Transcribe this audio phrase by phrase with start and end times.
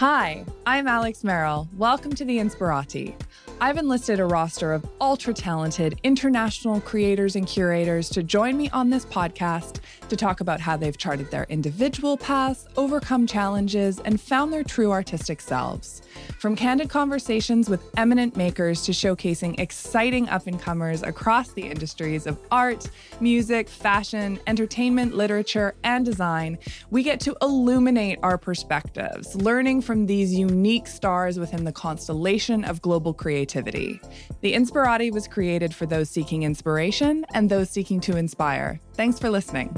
[0.00, 1.68] Hi, I'm Alex Merrill.
[1.76, 3.14] Welcome to the Inspirati.
[3.60, 8.88] I've enlisted a roster of ultra talented international creators and curators to join me on
[8.88, 14.54] this podcast to talk about how they've charted their individual paths, overcome challenges, and found
[14.54, 16.00] their true artistic selves.
[16.40, 22.26] From candid conversations with eminent makers to showcasing exciting up and comers across the industries
[22.26, 22.88] of art,
[23.20, 26.56] music, fashion, entertainment, literature, and design,
[26.88, 32.80] we get to illuminate our perspectives, learning from these unique stars within the constellation of
[32.80, 34.00] global creativity.
[34.40, 38.80] The Inspirati was created for those seeking inspiration and those seeking to inspire.
[38.94, 39.76] Thanks for listening.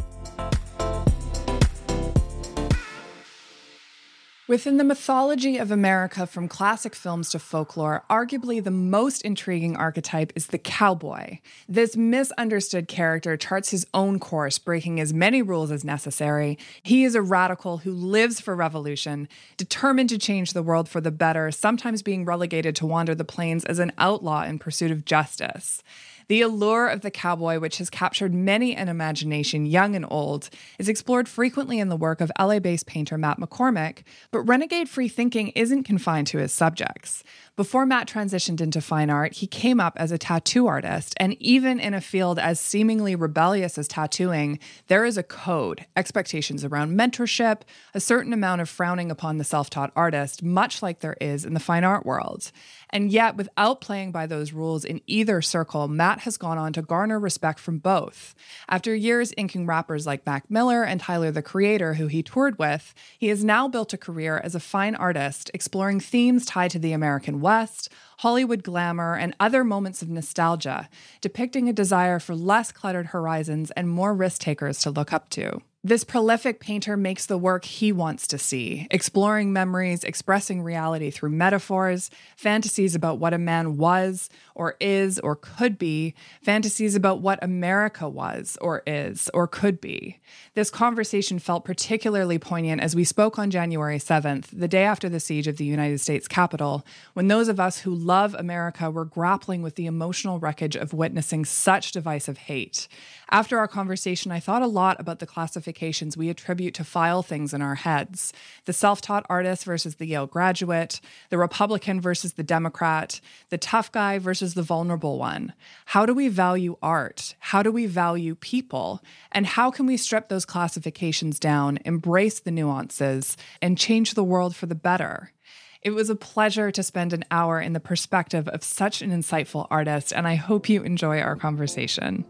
[4.53, 10.31] Within the mythology of America, from classic films to folklore, arguably the most intriguing archetype
[10.37, 11.39] is the cowboy.
[11.67, 16.59] This misunderstood character charts his own course, breaking as many rules as necessary.
[16.83, 21.11] He is a radical who lives for revolution, determined to change the world for the
[21.11, 25.83] better, sometimes being relegated to wander the plains as an outlaw in pursuit of justice.
[26.29, 30.89] The allure of the cowboy, which has captured many an imagination, young and old, is
[30.89, 35.49] explored frequently in the work of LA based painter Matt McCormick, but renegade free thinking
[35.51, 37.25] isn't confined to his subjects.
[37.55, 41.79] Before Matt transitioned into fine art, he came up as a tattoo artist, and even
[41.79, 47.61] in a field as seemingly rebellious as tattooing, there is a code, expectations around mentorship,
[47.93, 51.53] a certain amount of frowning upon the self taught artist, much like there is in
[51.53, 52.51] the fine art world.
[52.89, 56.81] And yet, without playing by those rules in either circle, Matt has gone on to
[56.81, 58.35] garner respect from both.
[58.67, 62.95] After years inking rappers like Mac Miller and Tyler the Creator, who he toured with,
[63.19, 66.93] he has now built a career as a fine artist, exploring themes tied to the
[66.93, 70.89] American West, Hollywood glamour, and other moments of nostalgia,
[71.21, 75.61] depicting a desire for less cluttered horizons and more risk takers to look up to.
[75.85, 81.31] This prolific painter makes the work he wants to see, exploring memories, expressing reality through
[81.31, 87.43] metaphors, fantasies about what a man was or is or could be, fantasies about what
[87.43, 90.21] America was or is or could be.
[90.55, 95.19] This conversation felt particularly poignant as we spoke on January 7th, the day after the
[95.19, 99.63] siege of the United States Capitol, when those of us who love America were grappling
[99.63, 102.87] with the emotional wreckage of witnessing such divisive hate.
[103.33, 107.55] After our conversation, I thought a lot about the classifications we attribute to file things
[107.55, 108.35] in our heads
[108.67, 111.01] the self taught artist versus the Yale graduate,
[111.31, 115.55] the Republican versus the Democrat, the tough guy versus the vulnerable one.
[115.87, 117.35] How do we value art?
[117.39, 119.03] How do we value people?
[119.33, 124.55] And how can we strip those classifications down, embrace the nuances, and change the world
[124.55, 125.33] for the better?
[125.81, 129.69] It was a pleasure to spend an hour in the perspective of such an insightful
[129.71, 132.27] artist, and I hope you enjoy our conversation.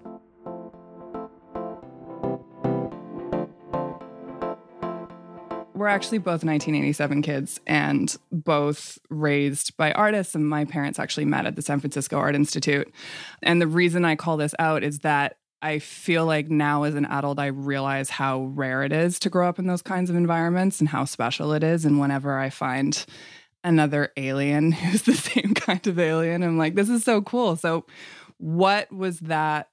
[5.83, 10.37] We're actually both 1987 kids and both raised by artists.
[10.37, 12.89] And my parents actually met at the San Francisco Art Institute.
[13.43, 17.05] And the reason I call this out is that I feel like now as an
[17.07, 20.79] adult, I realize how rare it is to grow up in those kinds of environments
[20.79, 21.85] and how special it is.
[21.85, 23.05] And whenever I find
[23.65, 27.57] another alien who's the same kind of alien, I'm like, this is so cool.
[27.57, 27.87] So,
[28.39, 29.69] what was that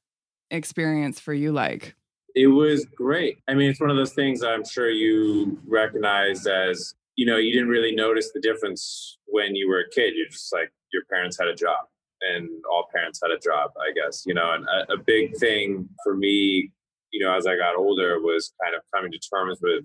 [0.49, 1.95] experience for you like?
[2.39, 3.39] It was great.
[3.49, 7.51] I mean, it's one of those things I'm sure you recognized as, you know, you
[7.51, 10.13] didn't really notice the difference when you were a kid.
[10.15, 11.83] You're just like, your parents had a job
[12.21, 15.89] and all parents had a job, I guess, you know, and a, a big thing
[16.01, 16.71] for me,
[17.11, 19.83] you know, as I got older was kind of coming to terms with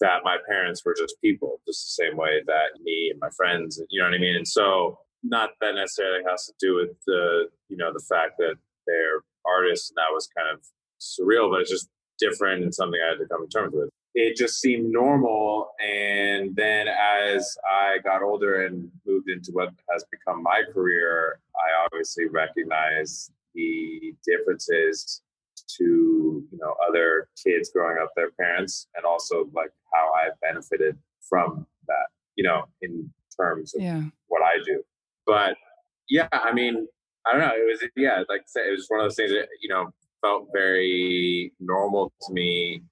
[0.00, 3.80] that my parents were just people, just the same way that me and my friends,
[3.88, 4.34] you know what I mean?
[4.34, 8.56] And so, not that necessarily has to do with the, you know, the fact that
[8.88, 10.60] they're artists and that was kind of
[11.00, 13.90] surreal, but it's just different and something I had to come to terms with.
[14.14, 15.70] It just seemed normal.
[15.80, 21.84] And then as I got older and moved into what has become my career, I
[21.84, 25.22] obviously recognized the differences
[25.76, 30.96] to you know other kids growing up their parents and also like how i benefited
[31.28, 32.06] from that
[32.36, 34.02] you know in terms of yeah.
[34.28, 34.82] what i do
[35.26, 35.56] but
[36.08, 36.86] yeah i mean
[37.26, 39.30] i don't know it was yeah like I said, it was one of those things
[39.30, 42.82] that you know felt very normal to me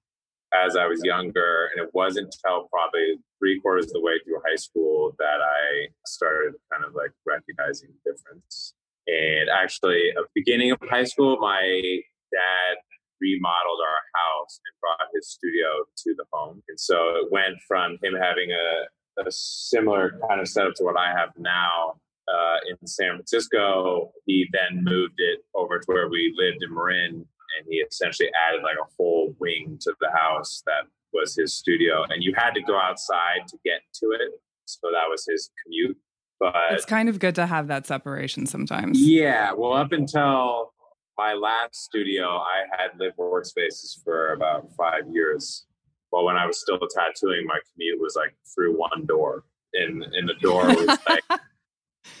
[0.53, 4.41] as i was younger and it wasn't until probably three quarters of the way through
[4.47, 8.73] high school that i started kind of like recognizing the difference
[9.07, 11.63] and actually, at the beginning of high school, my
[12.31, 12.75] dad
[13.21, 16.61] remodeled our house and brought his studio to the home.
[16.67, 20.97] And so it went from him having a, a similar kind of setup to what
[20.97, 21.95] I have now
[22.27, 24.11] uh, in San Francisco.
[24.25, 28.63] He then moved it over to where we lived in Marin, and he essentially added
[28.63, 32.03] like a whole wing to the house that was his studio.
[32.09, 34.31] And you had to go outside to get to it.
[34.65, 35.97] So that was his commute.
[36.39, 38.99] But it's kind of good to have that separation sometimes.
[39.01, 39.53] Yeah.
[39.53, 40.73] Well, up until
[41.17, 45.65] my last studio, I had lived workspaces for about five years.
[46.11, 50.29] But when I was still tattooing, my commute was like through one door, and and
[50.29, 51.23] the door was like,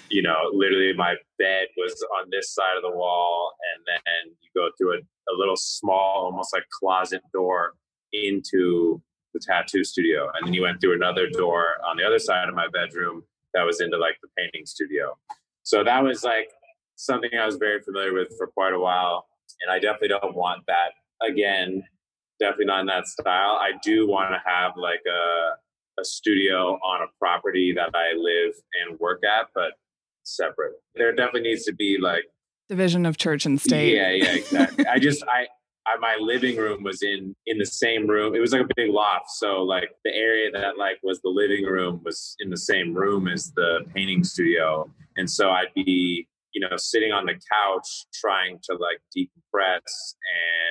[0.09, 4.49] you know, literally my bed was on this side of the wall, and then you
[4.55, 7.73] go through a, a little small, almost like closet door
[8.13, 9.01] into
[9.33, 12.55] the tattoo studio, and then you went through another door on the other side of
[12.55, 13.23] my bedroom
[13.53, 15.17] that was into like the painting studio.
[15.63, 16.49] So that was like
[16.95, 19.27] something I was very familiar with for quite a while.
[19.61, 20.91] And I definitely don't want that
[21.27, 21.83] again.
[22.39, 23.57] Definitely not in that style.
[23.59, 28.53] I do want to have like a, a studio on a property that I live
[28.81, 29.71] and work at, but
[30.27, 30.73] separate.
[30.95, 32.25] There definitely needs to be like
[32.69, 33.95] division of church and state.
[33.95, 34.85] Yeah, yeah, exactly.
[34.85, 35.47] I just I
[35.87, 38.35] I, my living room was in in the same room.
[38.35, 41.65] It was like a big loft, so like the area that like was the living
[41.65, 46.61] room was in the same room as the painting studio, and so I'd be you
[46.61, 50.15] know sitting on the couch trying to like decompress,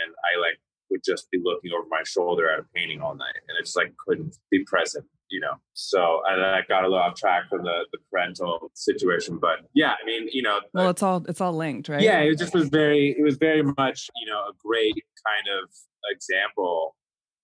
[0.05, 0.59] and I like
[0.91, 3.77] would just be looking over my shoulder at a painting all night, and I just
[3.77, 5.55] like couldn't be present you know.
[5.75, 9.95] So and I got a little off track from the the parental situation, but yeah,
[10.03, 12.01] I mean, you know, well, uh, it's all it's all linked, right?
[12.01, 15.71] Yeah, it just was very it was very much you know a great kind of
[16.13, 16.95] example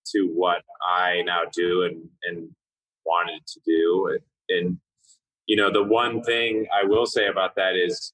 [0.06, 2.49] to what I now do and and
[3.05, 4.19] wanted to do,
[4.49, 4.79] and
[5.46, 8.12] you know, the one thing I will say about that is.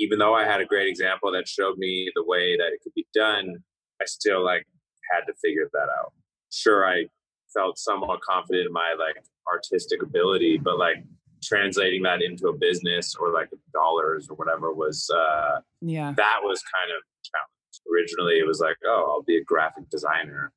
[0.00, 2.94] Even though I had a great example that showed me the way that it could
[2.94, 3.58] be done,
[4.02, 4.66] I still like
[5.12, 6.12] had to figure that out.
[6.50, 7.04] Sure, I
[7.54, 11.04] felt somewhat confident in my like artistic ability, but like
[11.42, 16.12] translating that into a business or like dollars or whatever was uh yeah.
[16.16, 17.50] that was kind of challenge.
[17.92, 20.52] Originally it was like oh i'll be a graphic designer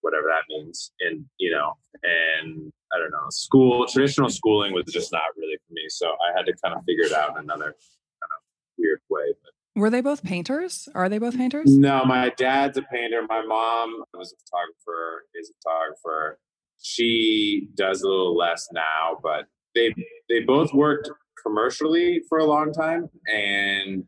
[0.00, 5.12] whatever that means and you know and i don't know school traditional schooling was just
[5.12, 7.74] not really for me so i had to kind of figure it out in another
[8.20, 8.42] kind of
[8.78, 10.88] weird way but were they both painters?
[10.94, 11.76] Are they both painters?
[11.76, 13.20] No, my dad's a painter.
[13.28, 16.38] My mom was a photographer, is a photographer.
[16.82, 19.44] She does a little less now, but
[19.74, 19.94] they
[20.28, 21.10] they both worked
[21.42, 24.04] commercially for a long time and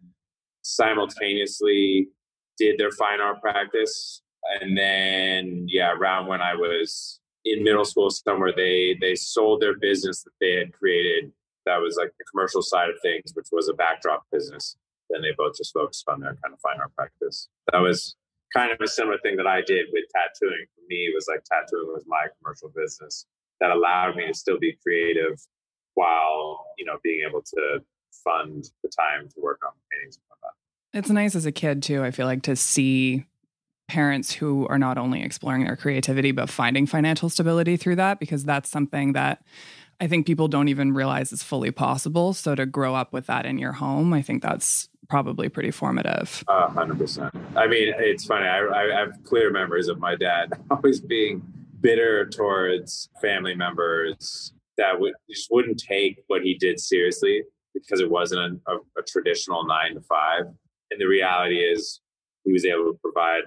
[0.62, 2.08] simultaneously
[2.56, 4.22] did their fine art practice.
[4.60, 9.78] And then yeah, around when I was in middle school somewhere, they they sold their
[9.78, 11.30] business that they had created
[11.66, 14.74] that was like the commercial side of things, which was a backdrop business
[15.10, 17.48] then they both just focused on their kind of fine art practice.
[17.72, 18.16] That was
[18.54, 20.66] kind of a similar thing that I did with tattooing.
[20.74, 23.26] For me, it was like tattooing was my commercial business
[23.60, 25.40] that allowed me to still be creative
[25.94, 27.80] while, you know, being able to
[28.24, 30.54] fund the time to work on paintings and whatnot.
[30.94, 33.26] It's nice as a kid too, I feel like to see
[33.88, 38.44] parents who are not only exploring their creativity but finding financial stability through that because
[38.44, 39.42] that's something that
[39.98, 42.32] I think people don't even realize is fully possible.
[42.32, 46.44] So to grow up with that in your home, I think that's probably pretty formative.
[46.48, 47.34] Hundred percent.
[47.56, 48.46] I mean, it's funny.
[48.46, 51.42] I, I have clear memories of my dad always being
[51.80, 57.42] bitter towards family members that would just wouldn't take what he did seriously
[57.74, 60.42] because it wasn't a, a, traditional nine to five.
[60.90, 62.00] And the reality is,
[62.44, 63.42] he was able to provide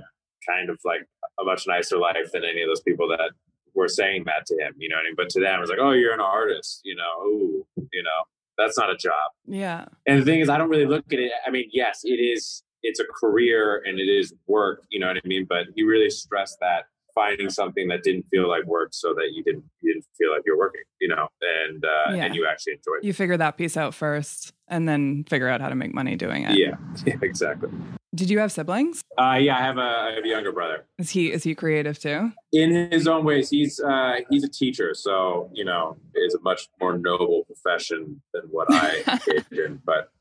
[0.48, 1.02] kind of like
[1.40, 3.32] a much nicer life than any of those people that
[3.74, 4.74] were saying that to him.
[4.78, 5.16] You know what I mean?
[5.18, 7.26] But to them, it was like, "Oh, you're an artist," you know.
[7.26, 8.24] Ooh, you know
[8.62, 9.32] that's not a job.
[9.46, 9.86] Yeah.
[10.06, 11.32] And the thing is, I don't really look at it.
[11.46, 12.64] I mean, yes, it is.
[12.84, 14.84] It's a career and it is work.
[14.90, 15.46] You know what I mean?
[15.48, 19.44] But he really stressed that finding something that didn't feel like work, so that you
[19.44, 20.82] didn't you didn't feel like you're working.
[21.00, 22.26] You know, and uh, yeah.
[22.26, 23.04] and you actually enjoyed.
[23.04, 23.06] It.
[23.06, 26.44] You figure that piece out first, and then figure out how to make money doing
[26.44, 26.58] it.
[26.58, 26.76] Yeah.
[27.06, 27.16] Yeah.
[27.22, 27.70] Exactly.
[28.14, 29.04] Did you have siblings?
[29.18, 30.86] Uh, yeah, I have a, I have a younger brother.
[30.98, 32.34] Is he is he creative too?
[32.52, 36.68] In his own ways, he's uh, he's a teacher, so you know, is a much
[36.82, 39.82] more noble profession than what I did in.
[39.86, 40.12] But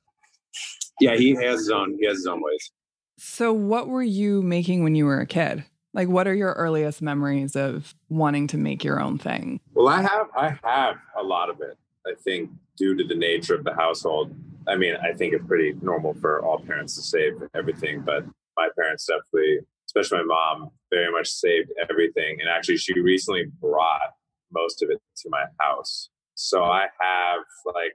[1.00, 2.70] yeah, he has his own he has his own ways.
[3.18, 5.64] So, what were you making when you were a kid?
[5.92, 9.60] Like, what are your earliest memories of wanting to make your own thing?
[9.74, 11.76] Well, I have I have a lot of it.
[12.06, 14.34] I think due to the nature of the household.
[14.66, 18.24] I mean, I think it's pretty normal for all parents to save everything, but
[18.56, 22.38] my parents definitely, especially my mom, very much saved everything.
[22.40, 24.12] And actually, she recently brought
[24.52, 26.08] most of it to my house.
[26.34, 27.92] So I have like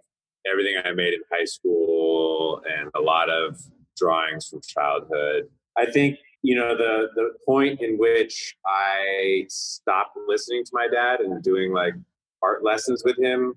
[0.50, 3.60] everything I made in high school and a lot of
[3.98, 5.46] drawings from childhood.
[5.78, 11.22] I think you know the the point in which I stopped listening to my dad
[11.22, 11.94] and doing like
[12.44, 13.56] art lessons with him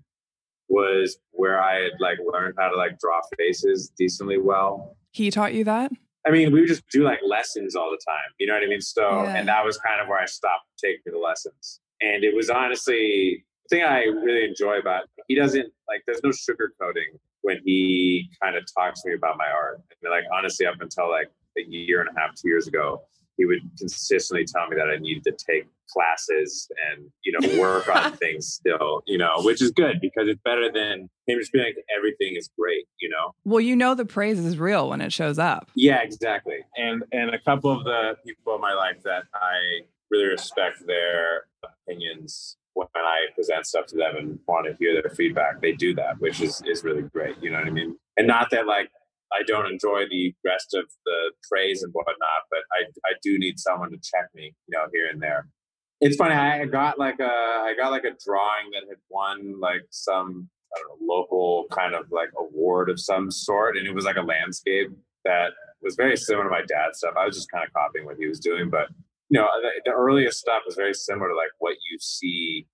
[0.69, 4.97] was where I had like learned how to like draw faces decently well.
[5.13, 5.93] He taught you that?
[6.27, 8.31] I mean, we would just do like lessons all the time.
[8.39, 8.81] You know what I mean?
[8.81, 9.37] So, yeah.
[9.37, 11.81] and that was kind of where I stopped taking the lessons.
[12.01, 16.31] And it was honestly the thing I really enjoy about he doesn't like there's no
[16.31, 19.81] sugarcoating when he kind of talks to me about my art.
[19.91, 23.03] I mean, like honestly, up until like a year and a half, two years ago,
[23.37, 27.89] he would consistently tell me that I needed to take classes and you know work
[27.89, 31.65] on things still you know which is good because it's better than him just being
[31.65, 35.13] like everything is great you know well you know the praise is real when it
[35.13, 39.25] shows up yeah exactly and and a couple of the people in my life that
[39.35, 44.95] i really respect their opinions when I present stuff to them and want to hear
[44.95, 47.35] their feedback, they do that, which is is really great.
[47.43, 47.97] You know what I mean?
[48.17, 48.91] And not that like
[49.33, 53.59] I don't enjoy the rest of the praise and whatnot, but I I do need
[53.59, 55.49] someone to check me, you know, here and there.
[56.01, 56.35] It's funny.
[56.35, 60.79] I got like a I got like a drawing that had won like some I
[60.81, 64.23] don't know local kind of like award of some sort, and it was like a
[64.23, 64.91] landscape
[65.25, 65.51] that
[65.83, 67.15] was very similar to my dad's stuff.
[67.17, 68.89] I was just kind of copying what he was doing, but
[69.31, 72.67] you know, the, the earliest stuff was very similar to like what you see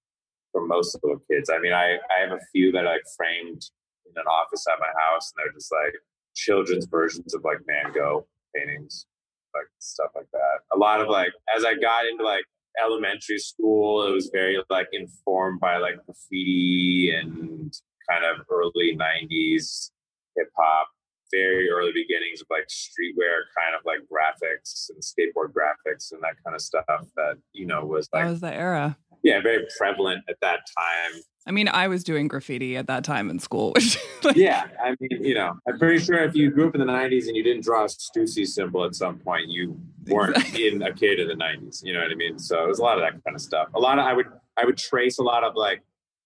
[0.52, 1.50] for most little kids.
[1.50, 3.62] I mean, I I have a few that I like framed
[4.06, 5.94] in an office at my house, and they're just like
[6.34, 9.06] children's versions of like Van Gogh paintings,
[9.54, 10.60] like stuff like that.
[10.74, 12.44] A lot of like as I got into like
[12.82, 17.72] elementary school, it was very like informed by like graffiti and
[18.08, 19.90] kind of early 90s
[20.36, 20.88] hip hop,
[21.32, 26.34] very early beginnings of like streetwear kind of like graphics and skateboard graphics and that
[26.44, 26.84] kind of stuff
[27.16, 28.24] that, you know, was like.
[28.24, 28.96] That was the era.
[29.22, 31.22] Yeah, very prevalent at that time.
[31.46, 33.74] I mean, I was doing graffiti at that time in school.
[34.24, 36.86] like, yeah, I mean, you know, I'm pretty sure if you grew up in the
[36.86, 40.68] '90s and you didn't draw a Stussy symbol at some point, you weren't exactly.
[40.68, 41.84] in a kid in the '90s.
[41.84, 42.38] You know what I mean?
[42.38, 43.68] So it was a lot of that kind of stuff.
[43.74, 45.82] A lot of I would I would trace a lot of like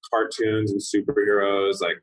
[0.09, 2.01] cartoons and superheroes, like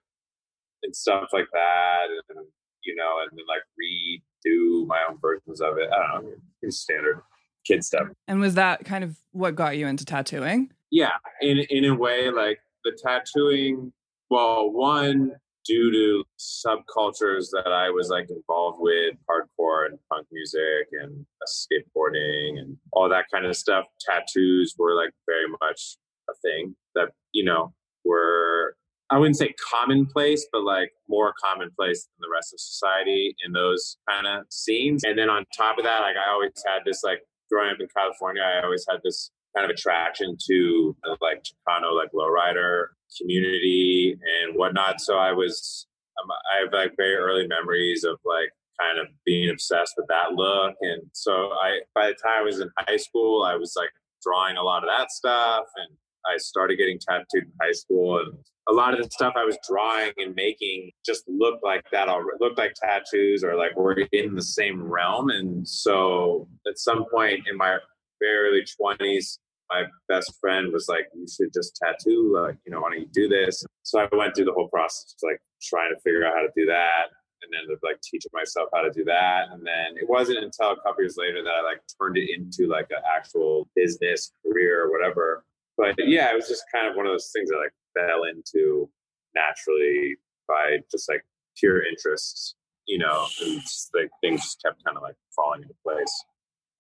[0.84, 2.46] and stuff like that, and
[2.84, 5.90] you know, and then like redo my own versions of it.
[5.90, 7.22] I don't know, pretty standard
[7.66, 8.08] kid stuff.
[8.28, 10.72] And was that kind of what got you into tattooing?
[10.92, 13.92] Yeah, in in a way, like the tattooing,
[14.30, 15.32] well, one
[15.66, 22.60] due to subcultures that I was like involved with, hardcore and punk music and skateboarding
[22.60, 23.86] and all that kind of stuff.
[24.00, 25.98] Tattoos were like very much
[26.30, 27.74] a thing that you know
[28.04, 28.76] were
[29.10, 33.98] I wouldn't say commonplace, but like more commonplace than the rest of society in those
[34.10, 35.04] kind of scenes.
[35.04, 37.20] And then on top of that, like I always had this like
[37.52, 42.12] growing up in California, I always had this kind of attraction to like Chicano, like
[42.14, 42.88] lowrider
[43.20, 45.00] community and whatnot.
[45.00, 45.88] So I was,
[46.22, 50.34] um, I have like very early memories of like kind of being obsessed with that
[50.34, 50.76] look.
[50.82, 53.90] And so I, by the time I was in high school, I was like
[54.22, 55.96] drawing a lot of that stuff and
[56.26, 58.34] I started getting tattooed in high school and
[58.68, 62.38] a lot of the stuff I was drawing and making just looked like that already
[62.40, 65.30] looked like tattoos or like we're in the same realm.
[65.30, 67.78] And so at some point in my
[68.20, 72.32] very early twenties, my best friend was like, "You should just tattoo.
[72.34, 75.16] Like, you know, why don't you do this?" So I went through the whole process,
[75.24, 77.10] like trying to figure out how to do that,
[77.42, 79.50] and then like teaching myself how to do that.
[79.52, 82.70] And then it wasn't until a couple years later that I like turned it into
[82.70, 85.44] like an actual business career or whatever.
[85.78, 88.90] But yeah, it was just kind of one of those things that like fell into
[89.36, 90.16] naturally
[90.48, 91.26] by just like
[91.58, 92.56] pure interests,
[92.88, 96.24] you know, and just like things just kept kind of like falling into place.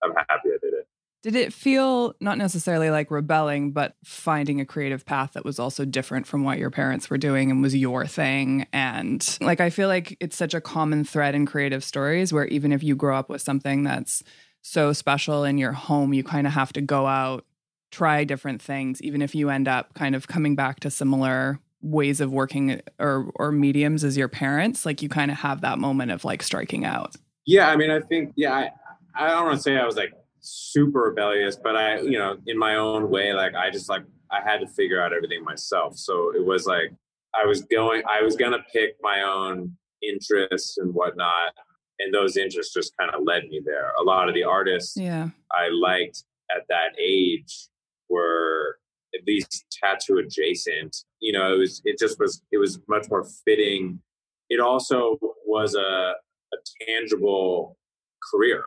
[0.04, 0.88] I'm happy I did it.
[1.25, 5.84] Did it feel not necessarily like rebelling, but finding a creative path that was also
[5.84, 8.67] different from what your parents were doing and was your thing?
[8.72, 12.72] And like, I feel like it's such a common thread in creative stories where even
[12.72, 14.22] if you grow up with something that's
[14.62, 17.44] so special in your home, you kind of have to go out,
[17.89, 22.22] try different things, even if you end up kind of coming back to similar ways
[22.22, 25.79] of working uh, or or mediums as your parents like you kind of have that
[25.79, 27.15] moment of like striking out
[27.46, 28.70] Yeah, I mean, I think yeah, I
[29.15, 30.12] I don't want to say I was like
[30.46, 34.42] super rebellious, but I you know in my own way, like I just like I
[34.44, 35.98] had to figure out everything myself.
[35.98, 36.92] So it was like
[37.36, 41.54] I was going, I was gonna pick my own interests and whatnot,
[42.00, 43.92] and those interests just kind of led me there.
[44.00, 45.30] A lot of the artists Yeah.
[45.52, 46.24] I liked
[46.56, 47.70] at that age
[48.10, 48.78] were
[49.14, 50.96] at least tattoo adjacent.
[51.20, 54.00] You know, it was it just was it was much more fitting.
[54.50, 56.14] It also was a,
[56.54, 57.78] a tangible
[58.32, 58.66] career.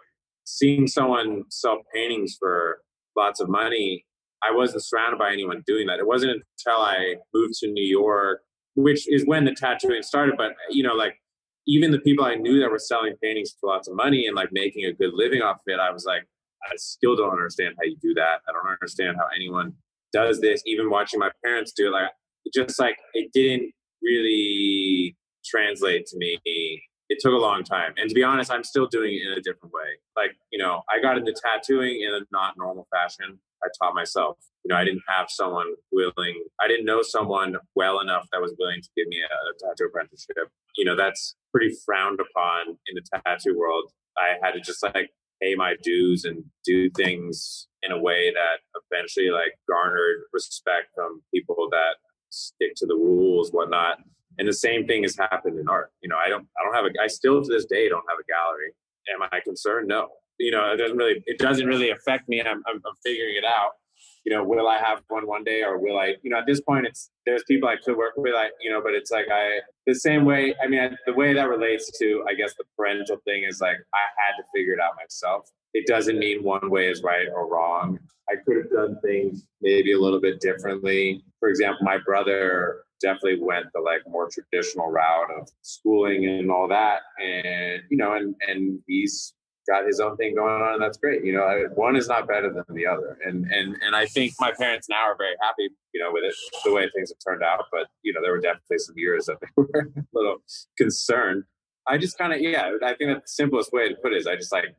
[0.51, 2.81] Seeing someone sell paintings for
[3.15, 4.07] lots of money,
[4.43, 5.99] I wasn't surrounded by anyone doing that.
[5.99, 8.41] It wasn't until I moved to New York,
[8.75, 10.37] which is when the tattooing started.
[10.39, 11.21] But you know, like
[11.67, 14.49] even the people I knew that were selling paintings for lots of money and like
[14.51, 16.23] making a good living off of it, I was like,
[16.65, 18.41] I still don't understand how you do that.
[18.49, 19.75] I don't understand how anyone
[20.15, 20.63] does this.
[20.65, 22.11] Even watching my parents do it, like
[22.55, 23.71] just like it didn't
[24.03, 25.15] really
[25.45, 26.83] translate to me.
[27.09, 29.41] It took a long time, and to be honest, I'm still doing it in a
[29.41, 29.99] different way.
[30.17, 33.39] Like you know, I got into tattooing in a not normal fashion.
[33.63, 34.39] I taught myself.
[34.65, 36.45] You know, I didn't have someone willing.
[36.61, 39.87] I didn't know someone well enough that was willing to give me a, a tattoo
[39.87, 40.51] apprenticeship.
[40.77, 43.91] You know, that's pretty frowned upon in the tattoo world.
[44.17, 45.11] I had to just like
[45.41, 48.59] pay my dues and do things in a way that
[48.91, 51.97] eventually like garnered respect from people that
[52.31, 53.99] stick to the rules, whatnot.
[54.39, 55.91] And the same thing has happened in art.
[56.01, 58.19] You know, I don't, I don't have a, I still to this day don't have
[58.19, 58.73] a gallery.
[59.13, 59.89] Am I concerned?
[59.89, 60.09] No.
[60.39, 62.41] You know, it doesn't really, it doesn't really affect me.
[62.41, 63.73] I'm, I'm, I'm figuring it out.
[64.25, 66.15] You know, will I have one one day, or will I?
[66.23, 68.35] You know, at this point, it's there's people I could work with.
[68.37, 70.55] I, you know, but it's like I the same way.
[70.63, 73.77] I mean, I, the way that relates to, I guess, the parental thing is like
[73.95, 75.49] I had to figure it out myself.
[75.73, 77.99] It doesn't mean one way is right or wrong.
[78.29, 81.25] I could have done things maybe a little bit differently.
[81.41, 86.69] For example, my brother definitely went the like more traditional route of schooling and all
[86.69, 89.35] that, and you know, and and he's
[89.69, 91.25] got his own thing going on, and that's great.
[91.25, 94.53] You know, one is not better than the other, and and and I think my
[94.53, 96.35] parents now are very happy, you know, with it
[96.65, 97.65] the way things have turned out.
[97.71, 100.39] But you know, there were definitely some years that they were a little
[100.77, 101.45] concerned.
[101.87, 104.37] I just kind of yeah, I think the simplest way to put it is I
[104.37, 104.75] just like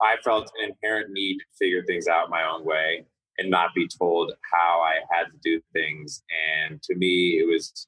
[0.00, 3.06] I felt an inherent need to figure things out my own way
[3.38, 6.22] and not be told how I had to do things.
[6.68, 7.86] And to me, it was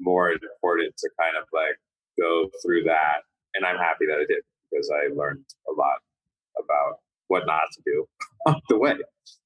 [0.00, 1.78] more important to kind of like
[2.18, 3.22] go through that.
[3.54, 5.98] And I'm happy that I did because I learned a lot
[6.58, 8.06] about what not to do
[8.46, 8.96] on the way.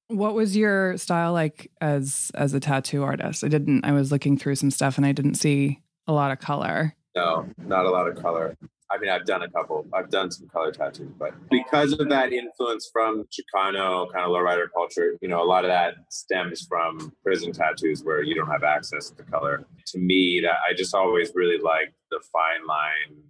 [0.07, 3.43] What was your style like as as a tattoo artist?
[3.43, 6.39] I didn't I was looking through some stuff and I didn't see a lot of
[6.39, 6.95] color.
[7.15, 8.57] No, not a lot of color.
[8.91, 9.85] I mean, I've done a couple.
[9.93, 14.65] I've done some color tattoos, but because of that influence from Chicano kind of lowrider
[14.73, 18.63] culture, you know, a lot of that stems from prison tattoos where you don't have
[18.63, 19.65] access to color.
[19.87, 23.21] To me, I just always really liked the fine line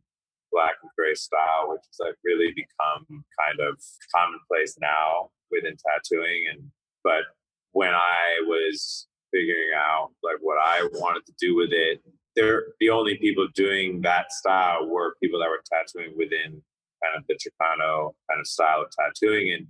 [0.52, 3.06] black and gray style, which has like really become
[3.40, 3.82] kind of
[4.16, 6.46] commonplace now within tattooing.
[6.54, 6.72] And
[7.04, 7.24] but
[7.72, 12.02] when I was figuring out like what I wanted to do with it,
[12.36, 16.62] they're the only people doing that style were people that were tattooing within
[17.04, 19.52] kind of the Chicano kind of style of tattooing.
[19.52, 19.68] And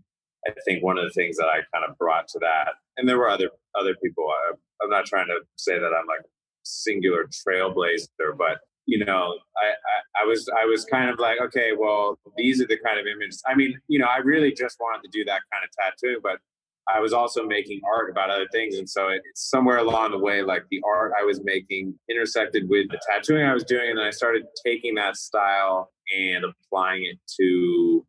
[0.48, 3.18] I think one of the things that I kind of brought to that, and there
[3.18, 4.28] were other other people.
[4.28, 6.26] I, I'm not trying to say that I'm like
[6.64, 11.72] singular trailblazer, but you know, I, I, I was I was kind of like, okay,
[11.78, 13.42] well, these are the kind of images.
[13.48, 16.40] I mean, you know, I really just wanted to do that kind of tattoo, but
[16.94, 20.42] I was also making art about other things, and so it, somewhere along the way,
[20.42, 24.06] like the art I was making intersected with the tattooing I was doing, and then
[24.06, 28.06] I started taking that style and applying it to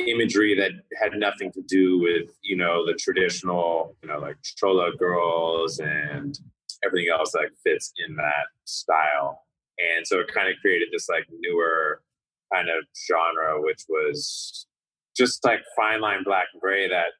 [0.00, 4.90] imagery that had nothing to do with you know the traditional you know like chola
[4.98, 6.38] girls and
[6.84, 9.40] everything else that fits in that style.
[9.96, 12.00] And so it kind of created this like newer
[12.52, 14.66] kind of genre which was
[15.16, 17.12] just like fine line black and gray that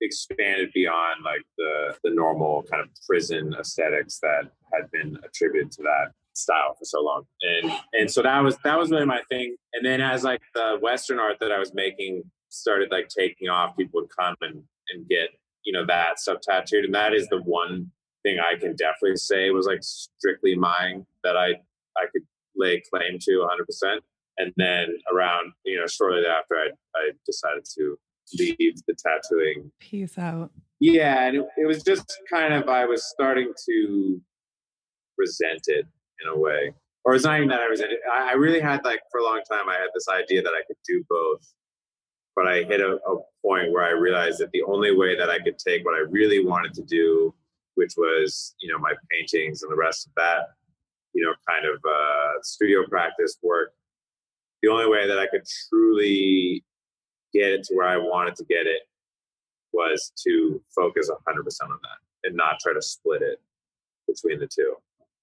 [0.00, 5.82] expanded beyond like the the normal kind of prison aesthetics that had been attributed to
[5.82, 7.24] that style for so long.
[7.42, 9.56] And and so that was that was really my thing.
[9.72, 13.76] And then as like the western art that i was making started like taking off
[13.76, 15.30] people would come and and get
[15.64, 17.90] you know that stuff tattooed and that is the one
[18.22, 21.48] thing i can definitely say was like strictly mine that i
[21.96, 22.22] i could
[22.56, 23.46] lay claim to
[23.84, 23.98] 100%
[24.38, 27.98] and then around you know shortly after i i decided to
[28.38, 30.50] leave the tattooing Peace out.
[30.80, 34.20] yeah and it, it was just kind of i was starting to
[35.18, 35.86] resent it
[36.22, 36.72] in a way.
[37.04, 38.00] Or it's not even that i resent it.
[38.12, 40.62] I, I really had like for a long time i had this idea that i
[40.66, 41.46] could do both.
[42.34, 45.38] But i hit a, a point where i realized that the only way that i
[45.38, 47.34] could take what i really wanted to do
[47.76, 50.48] which was you know my paintings and the rest of that
[51.14, 53.72] you know kind of uh, studio practice work
[54.62, 56.64] the only way that I could truly
[57.38, 58.82] get it to where I wanted to get it
[59.72, 63.40] was to focus 100% on that and not try to split it
[64.06, 64.74] between the two.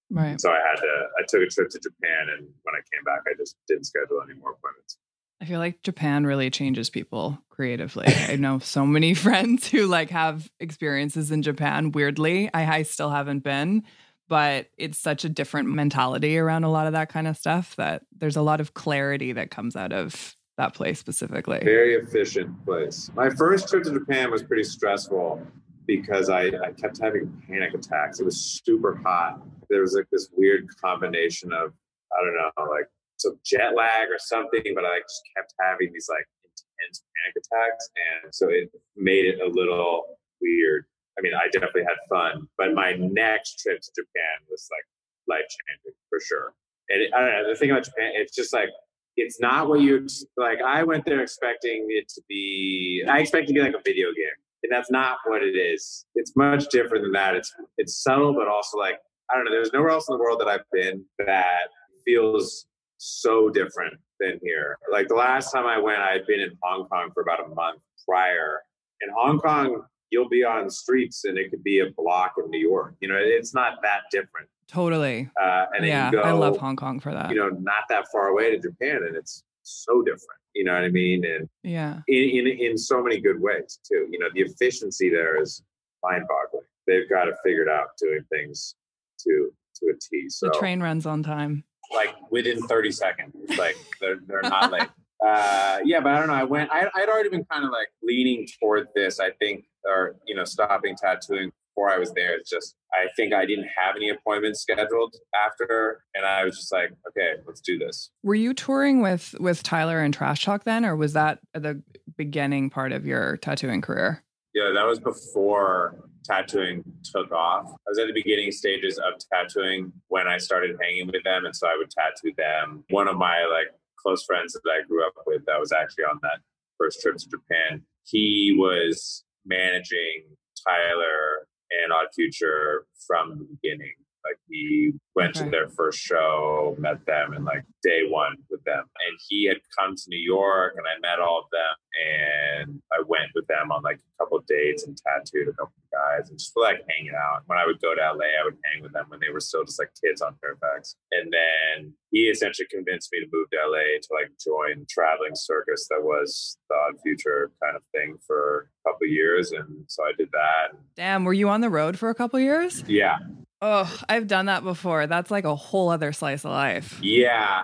[0.09, 0.39] Right.
[0.39, 3.21] So I had to, I took a trip to Japan and when I came back,
[3.27, 4.97] I just didn't schedule any more appointments.
[5.41, 8.07] I feel like Japan really changes people creatively.
[8.07, 11.91] I know so many friends who like have experiences in Japan.
[11.91, 13.83] Weirdly, I, I still haven't been,
[14.29, 18.03] but it's such a different mentality around a lot of that kind of stuff that
[18.15, 21.59] there's a lot of clarity that comes out of that place specifically.
[21.63, 23.09] Very efficient place.
[23.15, 25.41] My first trip to Japan was pretty stressful
[25.87, 28.19] because I, I kept having panic attacks.
[28.19, 29.41] It was super hot.
[29.69, 31.73] There was like this weird combination of,
[32.11, 32.87] I don't know, like
[33.17, 37.89] some jet lag or something, but I just kept having these like intense panic attacks.
[38.23, 40.03] And so it made it a little
[40.41, 40.85] weird.
[41.17, 44.85] I mean, I definitely had fun, but my next trip to Japan was like
[45.27, 46.53] life changing for sure.
[46.89, 48.69] And it, I don't know, the thing about Japan, it's just like,
[49.15, 50.59] it's not what you like.
[50.65, 54.37] I went there expecting it to be, I expect to be like a video game.
[54.63, 56.05] And that's not what it is.
[56.15, 57.35] It's much different than that.
[57.35, 58.97] It's it's subtle, but also like
[59.29, 59.51] I don't know.
[59.51, 61.67] There's nowhere else in the world that I've been that
[62.05, 62.65] feels
[62.97, 64.77] so different than here.
[64.91, 67.53] Like the last time I went, I had been in Hong Kong for about a
[67.53, 68.61] month prior.
[69.01, 72.59] In Hong Kong, you'll be on streets and it could be a block in New
[72.59, 72.95] York.
[73.01, 74.47] You know, it's not that different.
[74.67, 75.29] Totally.
[75.41, 77.29] Uh, and yeah, go, I love Hong Kong for that.
[77.29, 80.39] You know, not that far away to Japan, and it's so different.
[80.55, 81.25] You know what I mean?
[81.25, 84.07] And yeah, in in, in so many good ways too.
[84.11, 85.63] You know, the efficiency there is
[86.03, 86.65] mind-boggling.
[86.85, 88.75] They've got it figured out doing things
[89.19, 90.29] to to a T.
[90.29, 93.35] So the train runs on time like within 30 seconds.
[93.57, 94.89] Like they're, they're not like,
[95.25, 96.33] uh, yeah, but I don't know.
[96.33, 100.15] I went, I, I'd already been kind of like leaning toward this, I think, or,
[100.27, 102.35] you know, stopping tattooing before I was there.
[102.35, 106.03] It's just, I think I didn't have any appointments scheduled after.
[106.13, 108.11] And I was just like, okay, let's do this.
[108.23, 111.81] Were you touring with, with Tyler and Trash Talk then, or was that the
[112.15, 114.23] beginning part of your tattooing career?
[114.53, 117.65] Yeah, that was before tattooing took off.
[117.65, 121.55] I was at the beginning stages of tattooing when I started hanging with them, and
[121.55, 122.83] so I would tattoo them.
[122.89, 126.19] One of my like close friends that I grew up with that was actually on
[126.21, 126.39] that
[126.77, 127.81] first trip to Japan.
[128.05, 130.25] He was managing
[130.65, 131.47] Tyler
[131.83, 133.93] and Odd Future from the beginning.
[134.23, 138.83] Like he went to their first show, met them, and like day one with them.
[138.83, 141.75] And he had come to New York, and I met all of them,
[142.07, 145.91] and I went with them on like a couple dates and tattooed a couple of
[145.91, 147.43] guys, and just like hanging out.
[147.47, 149.65] When I would go to LA, I would hang with them when they were still
[149.65, 150.95] just like kids on Fairfax.
[151.11, 155.87] And then he essentially convinced me to move to LA to like join traveling circus
[155.89, 160.11] that was the Odd Future kind of thing for a couple years, and so I
[160.17, 160.77] did that.
[160.95, 162.83] Damn, were you on the road for a couple years?
[162.87, 163.17] Yeah,
[163.65, 165.07] Oh, I've done that before.
[165.07, 166.99] That's like a whole other slice of life.
[167.01, 167.63] Yeah.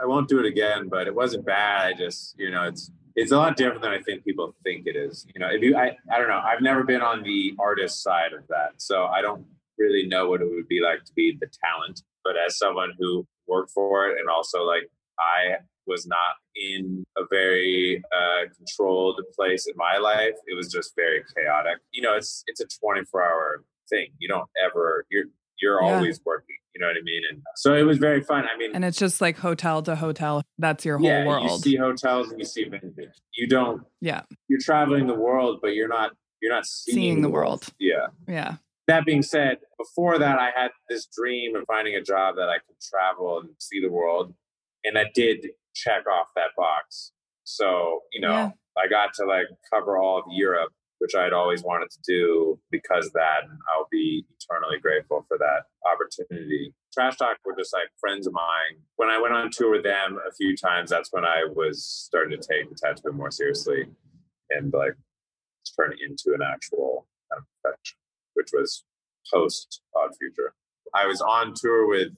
[0.00, 1.88] I won't do it again, but it wasn't bad.
[1.88, 4.94] I just, you know, it's it's a lot different than I think people think it
[4.94, 5.26] is.
[5.34, 8.32] You know, if you I, I don't know, I've never been on the artist side
[8.32, 8.74] of that.
[8.76, 9.44] So I don't
[9.76, 12.02] really know what it would be like to be the talent.
[12.22, 17.22] But as someone who worked for it and also like I was not in a
[17.28, 20.34] very uh, controlled place in my life.
[20.46, 21.78] It was just very chaotic.
[21.90, 24.12] You know, it's it's a 24 hour thing.
[24.20, 25.24] You don't ever you're
[25.60, 25.94] you're yeah.
[25.94, 26.56] always working.
[26.74, 27.22] You know what I mean?
[27.30, 28.44] And so it was very fun.
[28.44, 30.42] I mean, and it's just like hotel to hotel.
[30.58, 31.50] That's your whole yeah, world.
[31.64, 33.10] You see hotels and you see vintage.
[33.34, 33.82] You don't.
[34.00, 34.22] Yeah.
[34.48, 36.12] You're traveling the world, but you're not.
[36.40, 37.64] You're not seeing, seeing the, world.
[37.64, 37.74] world.
[37.78, 38.06] Yeah.
[38.26, 38.56] Yeah.
[38.86, 42.56] That being said, before that, I had this dream of finding a job that I
[42.66, 44.32] could travel and see the world,
[44.84, 47.12] and I did check off that box.
[47.44, 48.50] So you know, yeah.
[48.78, 52.60] I got to like cover all of Europe which I had always wanted to do
[52.70, 53.44] because of that.
[53.44, 56.74] And I'll be eternally grateful for that opportunity.
[56.92, 58.82] Trash Talk were just like friends of mine.
[58.96, 62.38] When I went on tour with them a few times, that's when I was starting
[62.38, 63.86] to take tattoo more seriously
[64.50, 64.94] and like
[65.78, 67.96] turn it into an actual kind of profession,
[68.34, 68.84] which was
[69.32, 70.52] post Odd Future.
[70.94, 72.08] I was on tour with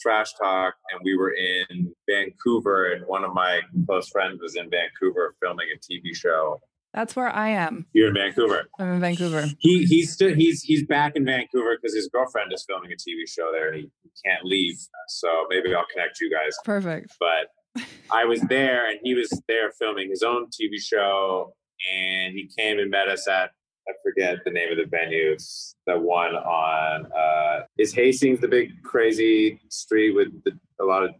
[0.00, 4.70] Trash Talk, and we were in Vancouver, and one of my close friends was in
[4.70, 6.60] Vancouver filming a TV show
[6.98, 7.86] that's where I am.
[7.92, 8.68] You're in Vancouver.
[8.80, 9.46] I'm in Vancouver.
[9.60, 13.28] He he's still he's he's back in Vancouver because his girlfriend is filming a TV
[13.28, 14.74] show there and he can't leave.
[15.06, 16.56] So maybe I'll connect you guys.
[16.64, 17.14] Perfect.
[17.20, 21.54] But I was there and he was there filming his own TV show
[21.88, 23.50] and he came and met us at
[23.88, 25.30] I forget the name of the venue.
[25.30, 31.04] It's the one on uh is Hastings the big crazy street with the, a lot
[31.04, 31.10] of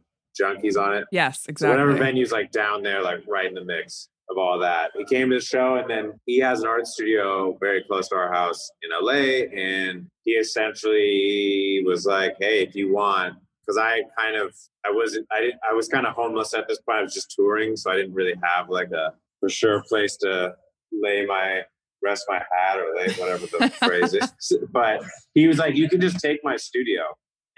[0.41, 1.05] junkies on it?
[1.13, 1.67] Yes, exactly.
[1.67, 4.91] So whatever venue's like down there, like right in the mix of all that.
[4.97, 8.17] He came to the show and then he has an art studio very close to
[8.17, 9.47] our house in LA.
[9.57, 13.35] And he essentially was like, Hey, if you want,
[13.69, 14.55] because I kind of
[14.87, 16.99] I wasn't I didn't I was kind of homeless at this point.
[16.99, 20.55] I was just touring, so I didn't really have like a for sure place to
[20.93, 21.63] lay my
[22.03, 24.59] rest my hat or lay whatever the phrase is.
[24.71, 25.03] But
[25.35, 27.03] he was like, "You can just take my studio."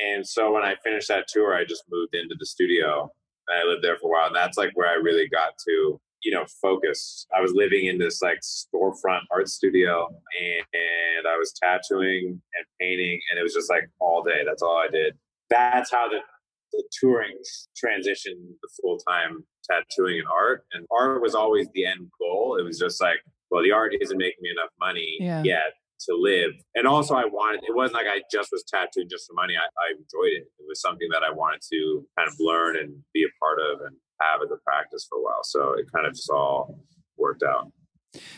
[0.00, 3.10] And so when I finished that tour, I just moved into the studio
[3.48, 4.26] and I lived there for a while.
[4.28, 7.26] And that's like where I really got to you know focus.
[7.36, 12.66] I was living in this like storefront art studio and, and, i was tattooing and
[12.80, 14.42] painting and it was just like all day.
[14.44, 15.14] That's all i did.
[15.48, 16.20] That's how the,
[16.72, 17.36] the touring
[17.76, 22.56] transitioned the full-time tattooing and art and art was always the end goal.
[22.58, 23.18] It was just like
[23.50, 25.42] well the art isn't making me enough money yeah.
[25.44, 25.74] yet
[26.08, 26.52] to live.
[26.74, 29.54] And also i wanted it wasn't like i just was tattooing just for money.
[29.56, 30.48] I, I enjoyed it.
[30.58, 33.80] It was something that i wanted to kind of learn and be a part of
[33.86, 35.42] and have as a practice for a while.
[35.42, 36.78] So it kind of just all
[37.16, 37.70] worked out.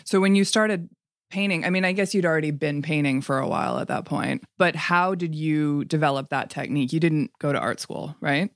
[0.05, 0.88] So when you started
[1.31, 4.45] painting, I mean, I guess you'd already been painting for a while at that point,
[4.59, 6.92] but how did you develop that technique?
[6.92, 8.51] You didn't go to art school, right?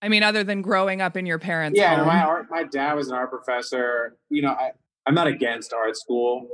[0.00, 2.06] I mean, other than growing up in your parents' yeah, home.
[2.06, 4.16] my art, my dad was an art professor.
[4.30, 4.72] You know, I,
[5.06, 6.48] I'm not against art school.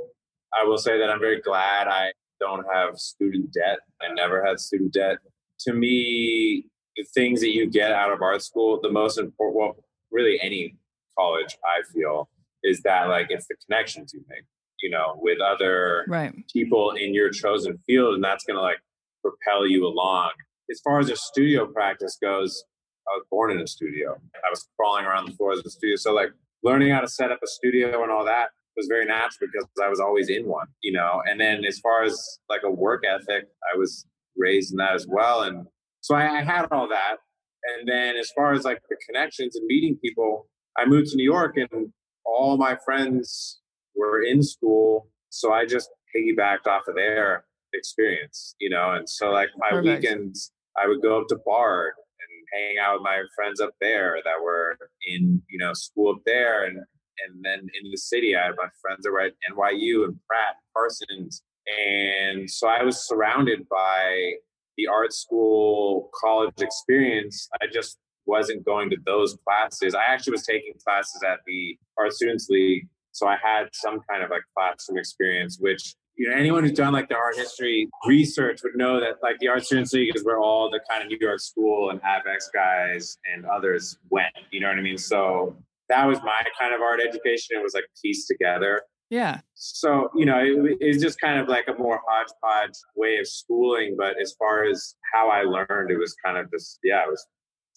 [0.53, 3.79] I will say that I'm very glad I don't have student debt.
[4.01, 5.17] I never had student debt.
[5.61, 9.75] To me, the things that you get out of art school, the most important, well,
[10.11, 10.75] really any
[11.17, 12.29] college, I feel,
[12.63, 14.43] is that like it's the connections you make,
[14.81, 16.33] you know, with other right.
[16.51, 18.79] people in your chosen field, and that's gonna like
[19.23, 20.31] propel you along.
[20.71, 22.63] As far as a studio practice goes,
[23.07, 24.15] I was born in a studio.
[24.35, 25.95] I was crawling around the floors of the studio.
[25.95, 26.29] So like
[26.63, 29.89] learning how to set up a studio and all that was very natural because I
[29.89, 31.21] was always in one, you know.
[31.25, 34.05] And then as far as like a work ethic, I was
[34.37, 35.43] raised in that as well.
[35.43, 35.67] And
[36.01, 37.17] so I, I had all that.
[37.63, 41.23] And then as far as like the connections and meeting people, I moved to New
[41.23, 41.91] York and
[42.25, 43.59] all my friends
[43.95, 45.07] were in school.
[45.29, 48.91] So I just piggybacked off of their experience, you know?
[48.91, 50.03] And so like my Perfect.
[50.03, 54.17] weekends, I would go up to Bard and hang out with my friends up there
[54.23, 56.65] that were in, you know, school up there.
[56.65, 60.17] And, and then in the city, I had my friends that were at NYU and
[60.27, 61.43] Pratt, Parsons.
[61.67, 64.33] And so I was surrounded by
[64.79, 69.93] the art school college experience, I just wasn't going to those classes.
[69.93, 72.87] I actually was taking classes at the Art Students League.
[73.11, 76.93] So I had some kind of like classroom experience, which you know, anyone who's done
[76.93, 80.39] like the art history research would know that like the Art Students League is where
[80.39, 84.33] all the kind of New York School and AbEx guys and others went.
[84.51, 84.97] You know what I mean?
[84.97, 85.57] So
[85.89, 87.57] that was my kind of art education.
[87.57, 88.81] It was like pieced together.
[89.09, 89.41] Yeah.
[89.55, 93.95] So, you know, it, it's just kind of like a more hodgepodge way of schooling.
[93.97, 97.25] But as far as how I learned, it was kind of just, yeah, I was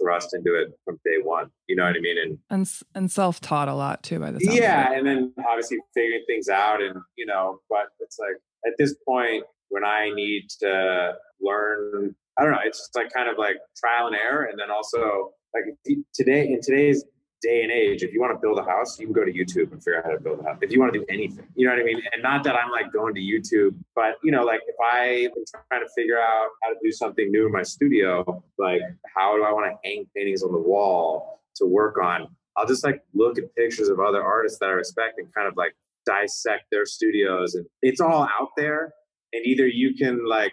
[0.02, 1.48] thrust into it from day one.
[1.68, 2.16] You know what I mean?
[2.18, 4.56] And and, and self taught a lot too by the time.
[4.56, 4.92] Yeah.
[4.92, 6.82] And then obviously figuring things out.
[6.82, 12.42] And, you know, but it's like at this point, when I need to learn, I
[12.42, 14.44] don't know, it's just like kind of like trial and error.
[14.44, 15.64] And then also, like
[16.14, 17.04] today, in today's
[17.42, 19.72] day and age, if you want to build a house, you can go to YouTube
[19.72, 20.58] and figure out how to build a house.
[20.62, 22.00] If you want to do anything, you know what I mean?
[22.12, 25.44] And not that I'm like going to YouTube, but you know, like if I am
[25.68, 28.80] trying to figure out how to do something new in my studio, like
[29.14, 32.28] how do I want to hang paintings on the wall to work on?
[32.56, 35.56] I'll just like look at pictures of other artists that I respect and kind of
[35.56, 35.74] like
[36.06, 37.54] dissect their studios.
[37.54, 38.92] And it's all out there.
[39.32, 40.52] And either you can like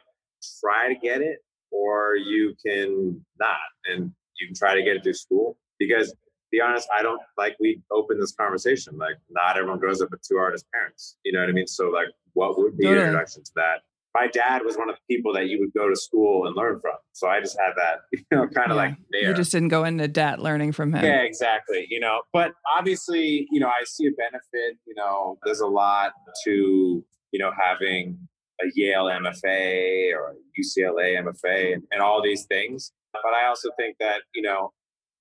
[0.62, 1.39] try to get it
[1.71, 3.58] or you can not.
[3.86, 6.13] And you can try to get it through school because
[6.51, 8.97] be honest, I don't like we open this conversation.
[8.97, 11.17] Like not everyone grows up with two artist parents.
[11.23, 11.67] You know what I mean?
[11.67, 13.81] So like what would be your introduction to that?
[14.15, 16.79] My dad was one of the people that you would go to school and learn
[16.79, 16.95] from.
[17.13, 18.83] So I just had that, you know, kind of yeah.
[18.83, 19.29] like there.
[19.29, 21.05] You just didn't go into debt learning from him.
[21.05, 21.85] Yeah, exactly.
[21.89, 26.13] You know, but obviously, you know, I see a benefit, you know, there's a lot
[26.45, 28.17] to, you know, having
[28.62, 32.91] a Yale MFA or a UCLA MFA and, and all these things.
[33.13, 34.71] But I also think that, you know,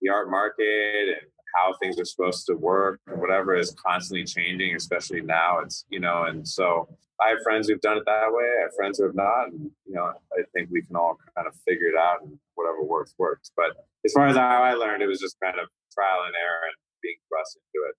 [0.00, 4.76] the art market and how things are supposed to work and whatever is constantly changing,
[4.76, 5.60] especially now.
[5.60, 6.88] It's, you know, and so
[7.20, 8.44] I have friends who've done it that way.
[8.44, 9.48] I have friends who have not.
[9.48, 12.82] And, you know, I think we can all kind of figure it out and whatever
[12.82, 13.50] works, works.
[13.56, 16.66] But as far as how I learned, it was just kind of trial and error
[16.66, 17.94] and being thrust into it.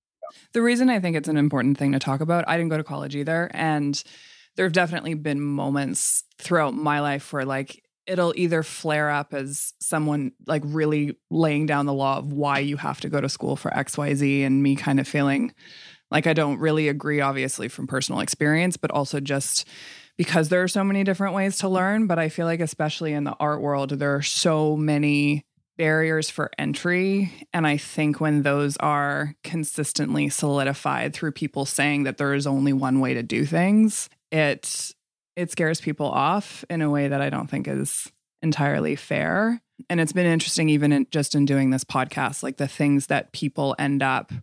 [0.54, 2.84] The reason I think it's an important thing to talk about, I didn't go to
[2.84, 3.50] college either.
[3.54, 4.02] And
[4.56, 9.74] there have definitely been moments throughout my life where, like, it'll either flare up as
[9.80, 13.56] someone like really laying down the law of why you have to go to school
[13.56, 15.54] for XYZ and me kind of feeling
[16.12, 19.68] like I don't really agree, obviously, from personal experience, but also just
[20.18, 22.08] because there are so many different ways to learn.
[22.08, 25.46] But I feel like, especially in the art world, there are so many
[25.78, 27.32] barriers for entry.
[27.54, 32.74] And I think when those are consistently solidified through people saying that there is only
[32.74, 34.94] one way to do things, it
[35.40, 39.62] it scares people off in a way that I don't think is entirely fair.
[39.90, 43.32] And it's been interesting, even in, just in doing this podcast, like the things that
[43.32, 44.34] people end up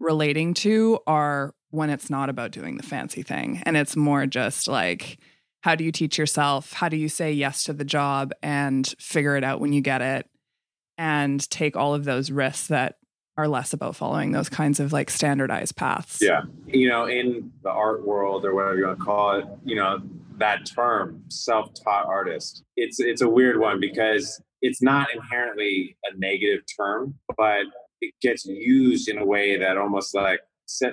[0.00, 3.62] relating to are when it's not about doing the fancy thing.
[3.64, 5.18] And it's more just like,
[5.60, 6.72] how do you teach yourself?
[6.72, 10.02] How do you say yes to the job and figure it out when you get
[10.02, 10.26] it?
[10.98, 12.96] And take all of those risks that
[13.36, 16.18] are less about following those kinds of like standardized paths.
[16.20, 16.42] Yeah.
[16.66, 20.02] You know, in the art world or whatever you want to call it, you know,
[20.40, 26.62] that term self-taught artist, it's it's a weird one because it's not inherently a negative
[26.76, 27.64] term, but
[28.00, 30.40] it gets used in a way that almost like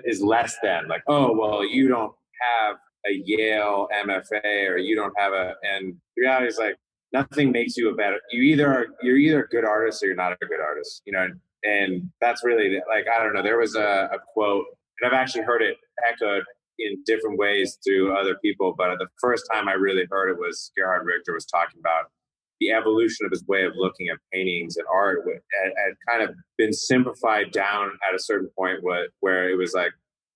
[0.06, 5.14] is less than like, oh, well, you don't have a Yale MFA or you don't
[5.18, 6.76] have a, and the reality is like,
[7.14, 10.16] nothing makes you a better, you either are, you're either a good artist or you're
[10.16, 11.28] not a good artist, you know?
[11.64, 14.66] And that's really like, I don't know, there was a, a quote
[15.00, 15.78] and I've actually heard it
[16.10, 16.44] echoed
[16.80, 18.74] in different ways through other people.
[18.78, 22.12] But the first time I really heard it was Gerhard Richter was talking about
[22.60, 26.36] the evolution of his way of looking at paintings and art had, had kind of
[26.58, 29.92] been simplified down at a certain point where, where it was like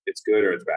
[0.06, 0.76] it's good or it's bad.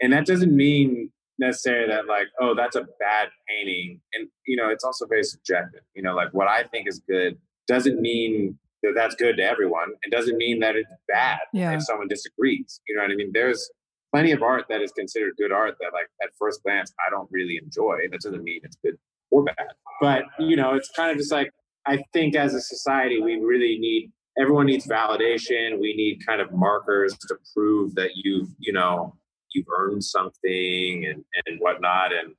[0.00, 4.00] And that doesn't mean necessarily that like oh that's a bad painting.
[4.12, 5.80] And you know it's also very subjective.
[5.94, 9.88] You know like what i think is good doesn't mean that that's good to everyone.
[10.02, 11.72] It doesn't mean that it's bad yeah.
[11.72, 12.80] if someone disagrees.
[12.86, 13.30] You know what i mean?
[13.32, 13.70] There's
[14.14, 17.28] plenty of art that is considered good art that like at first glance i don't
[17.32, 18.96] really enjoy that doesn't mean it's good
[19.34, 19.68] or bad.
[20.00, 21.50] But, you know, it's kind of just like,
[21.86, 25.80] I think as a society, we really need, everyone needs validation.
[25.80, 29.14] We need kind of markers to prove that you've, you know,
[29.52, 32.12] you've earned something and, and whatnot.
[32.12, 32.34] And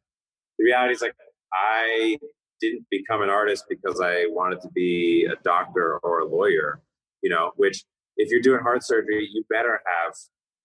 [0.58, 1.16] the reality is like,
[1.54, 2.18] I
[2.62, 6.82] didn't become an artist because I wanted to be a doctor or a lawyer,
[7.22, 7.84] you know, which
[8.18, 10.14] if you're doing heart surgery, you better have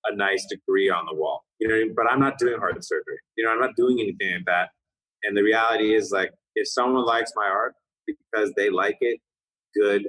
[0.07, 3.19] a nice degree on the wall, you know, but I'm not doing heart surgery.
[3.37, 4.69] You know, I'm not doing anything like that.
[5.23, 7.75] And the reality is like if someone likes my art
[8.07, 9.21] because they like it,
[9.75, 10.07] good.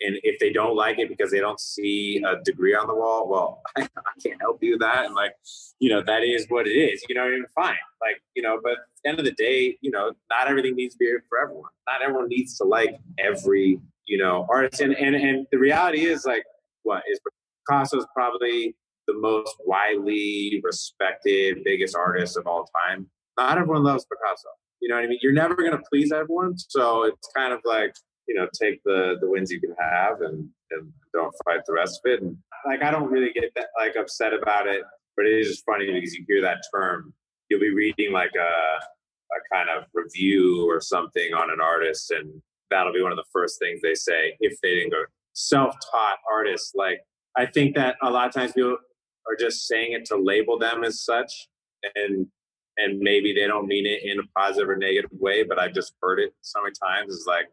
[0.00, 3.28] And if they don't like it because they don't see a degree on the wall,
[3.28, 5.06] well, I, I can't help you with that.
[5.06, 5.32] And like,
[5.78, 7.02] you know, that is what it is.
[7.08, 7.76] You know, even fine.
[8.00, 11.10] Like, you know, but end of the day, you know, not everything needs to be
[11.28, 11.70] for everyone.
[11.86, 14.80] Not everyone needs to like every, you know, artist.
[14.80, 16.44] And and and the reality is like
[16.82, 17.20] what is
[17.68, 18.74] Picasso's probably
[19.06, 24.48] the most widely respected, biggest artist of all time not everyone loves Picasso.
[24.80, 25.18] You know what I mean?
[25.22, 26.54] You're never going to please everyone.
[26.58, 27.94] So it's kind of like,
[28.28, 32.00] you know, take the the wins you can have and, and don't fight the rest
[32.04, 32.22] of it.
[32.22, 32.36] And
[32.66, 34.82] like, I don't really get that like upset about it,
[35.16, 37.12] but it is just funny because you hear that term.
[37.48, 42.42] You'll be reading like a, a kind of review or something on an artist, and
[42.70, 46.72] that'll be one of the first things they say if they didn't go self-taught artists.
[46.74, 47.00] Like,
[47.36, 48.78] I think that a lot of times people
[49.28, 51.48] are just saying it to label them as such,
[51.94, 52.26] and
[52.76, 55.94] and maybe they don't mean it in a positive or negative way, but I've just
[56.02, 57.14] heard it so many times.
[57.14, 57.46] It's like,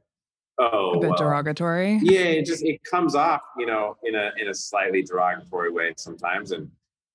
[0.58, 2.00] oh, a bit well, derogatory.
[2.02, 5.94] Yeah, it just it comes off, you know, in a in a slightly derogatory way
[5.98, 6.72] sometimes, and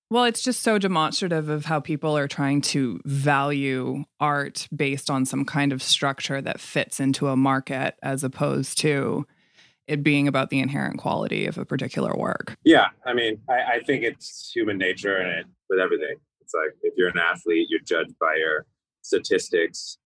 [0.09, 5.25] well, it's just so demonstrative of how people are trying to value art based on
[5.25, 9.27] some kind of structure that fits into a market as opposed to
[9.89, 12.57] it being about the inherent quality of a particular work.
[12.65, 12.89] Yeah.
[13.05, 16.17] I mean, I, I think it's human nature and it with everything.
[16.41, 18.67] It's like if you're an athlete, you're judged by your
[19.03, 19.99] statistics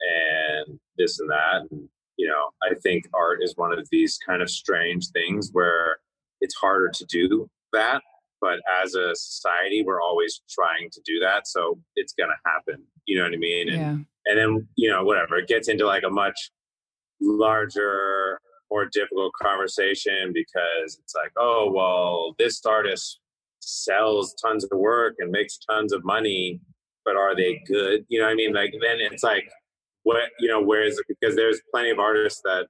[0.00, 1.62] and this and that.
[1.70, 5.98] And, you know, I think art is one of these kind of strange things where
[6.40, 8.02] it's harder to do that.
[8.40, 11.48] But as a society, we're always trying to do that.
[11.48, 12.84] So it's going to happen.
[13.06, 13.68] You know what I mean?
[13.68, 13.96] And, yeah.
[14.26, 16.50] and then, you know, whatever, it gets into like a much
[17.20, 23.20] larger, more difficult conversation because it's like, oh, well, this artist
[23.60, 26.60] sells tons of work and makes tons of money,
[27.04, 28.04] but are they good?
[28.08, 28.52] You know what I mean?
[28.54, 29.50] Like then it's like
[30.04, 31.06] what you know, where is it?
[31.08, 32.66] because there's plenty of artists that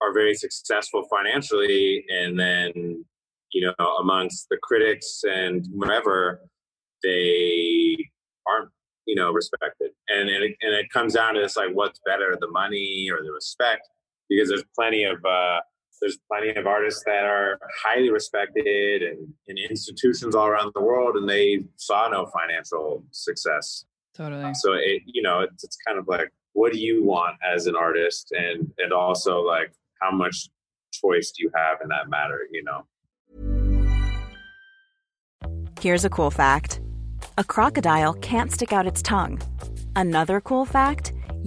[0.00, 3.04] are very successful financially and then
[3.52, 6.40] you know amongst the critics and whoever
[7.02, 7.96] they
[8.46, 8.70] aren't
[9.06, 12.36] you know respected and and it, and it comes down to this like what's better
[12.40, 13.88] the money or the respect
[14.28, 15.60] because there's plenty of uh
[16.00, 21.16] there's plenty of artists that are highly respected and in institutions all around the world,
[21.16, 23.84] and they saw no financial success.
[24.14, 24.52] Totally.
[24.54, 27.76] So it, you know, it's, it's kind of like, what do you want as an
[27.76, 30.48] artist, and and also like, how much
[30.92, 32.40] choice do you have in that matter?
[32.50, 32.86] You know.
[35.80, 36.80] Here's a cool fact:
[37.36, 39.40] a crocodile can't stick out its tongue.
[39.94, 41.12] Another cool fact: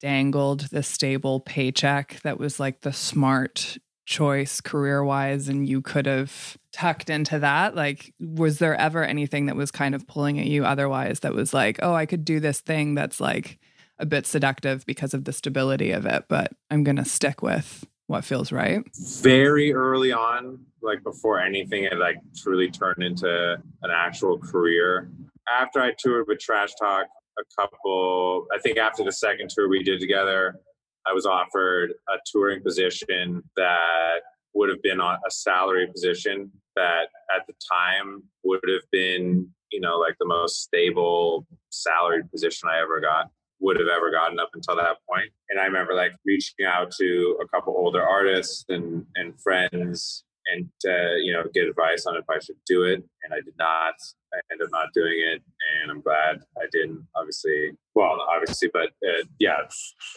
[0.00, 6.06] dangled the stable paycheck that was like the smart choice career wise and you could
[6.06, 7.74] have tucked into that?
[7.74, 11.54] Like, was there ever anything that was kind of pulling at you otherwise that was
[11.54, 13.58] like, oh, I could do this thing that's like
[13.98, 17.86] a bit seductive because of the stability of it, but I'm going to stick with
[18.06, 18.84] what feels right?
[19.22, 25.10] very early on, like before anything had like truly turned into an actual career.
[25.48, 27.06] After I toured with Trash Talk,
[27.38, 30.60] a couple, I think after the second tour we did together,
[31.06, 34.20] I was offered a touring position that
[34.54, 39.98] would have been a salary position that at the time would have been, you know,
[39.98, 43.30] like the most stable salaried position I ever got
[43.60, 45.30] would have ever gotten up until that point.
[45.50, 50.68] And I remember like reaching out to a couple older artists and and friends and
[50.86, 53.02] uh, you know get advice on if I should do it.
[53.22, 53.94] And I did not.
[54.34, 55.42] I ended up not doing it,
[55.82, 57.06] and I'm glad I didn't.
[57.14, 59.58] Obviously, well, obviously, but uh, yeah,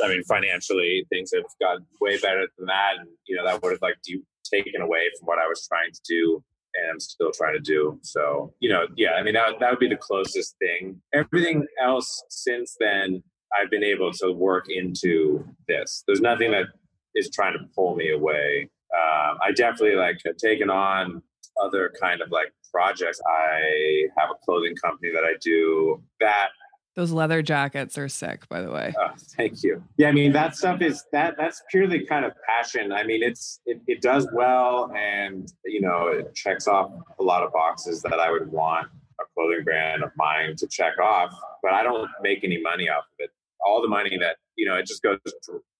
[0.03, 3.71] I mean, financially things have gotten way better than that, and you know that would
[3.71, 3.97] have like
[4.43, 6.43] taken away from what I was trying to do
[6.77, 7.99] and I'm still trying to do.
[8.03, 11.01] So, you know, yeah, I mean, that, that would be the closest thing.
[11.13, 13.23] Everything else since then,
[13.57, 16.03] I've been able to work into this.
[16.05, 16.65] There's nothing that
[17.15, 18.69] is trying to pull me away.
[18.93, 21.21] Um, I definitely like have taken on
[21.63, 23.19] other kind of like projects.
[23.27, 26.49] I have a clothing company that I do that
[26.95, 28.93] Those leather jackets are sick, by the way.
[28.99, 29.83] Oh, thank you.
[29.97, 32.91] Yeah, I mean that stuff is that that's purely kind of passion.
[32.91, 37.43] I mean, it's it, it does well, and you know, it checks off a lot
[37.43, 38.87] of boxes that I would want
[39.19, 41.33] a clothing brand of mine to check off.
[41.63, 43.31] But I don't make any money off of it.
[43.65, 45.19] All the money that you know, it just goes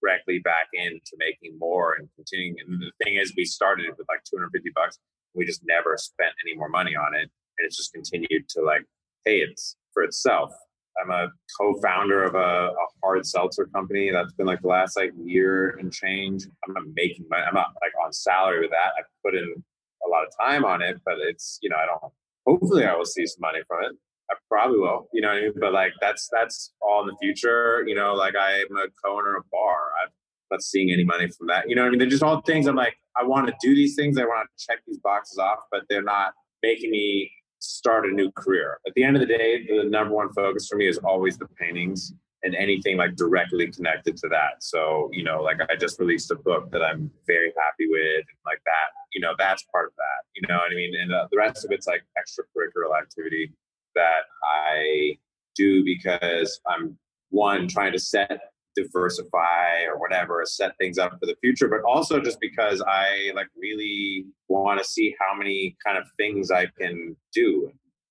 [0.00, 2.56] directly back into making more and continuing.
[2.66, 4.98] And the thing is, we started it with like 250 bucks.
[5.34, 8.84] We just never spent any more money on it, and it's just continued to like
[9.24, 10.52] pay it's for itself.
[11.00, 15.12] I'm a co-founder of a, a hard seltzer company that's been like the last like
[15.22, 16.44] year and change.
[16.66, 17.44] I'm not making money.
[17.46, 18.92] I'm not like on salary with that.
[18.98, 19.62] I put in
[20.04, 22.12] a lot of time on it, but it's you know I don't.
[22.46, 23.92] Hopefully, I will see some money from it.
[24.30, 25.08] I probably will.
[25.12, 25.52] You know I mean?
[25.58, 27.84] But like that's that's all in the future.
[27.86, 29.92] You know, like I'm a co-owner of a bar.
[30.02, 30.10] I'm
[30.50, 31.68] not seeing any money from that.
[31.68, 31.98] You know I mean?
[31.98, 32.66] They're just all things.
[32.66, 34.18] I'm like I want to do these things.
[34.18, 36.32] I want to check these boxes off, but they're not
[36.62, 38.78] making me start a new career.
[38.86, 41.46] At the end of the day, the number one focus for me is always the
[41.58, 42.12] paintings
[42.44, 44.62] and anything like directly connected to that.
[44.62, 48.38] So, you know, like I just released a book that I'm very happy with, and
[48.46, 50.26] like that, you know, that's part of that.
[50.36, 50.92] You know what I mean?
[51.00, 53.52] And uh, the rest of it's like extracurricular activity
[53.94, 55.18] that I
[55.56, 56.96] do because I'm
[57.30, 58.38] one trying to set
[58.82, 63.48] diversify or whatever set things up for the future but also just because i like
[63.56, 67.70] really want to see how many kind of things i can do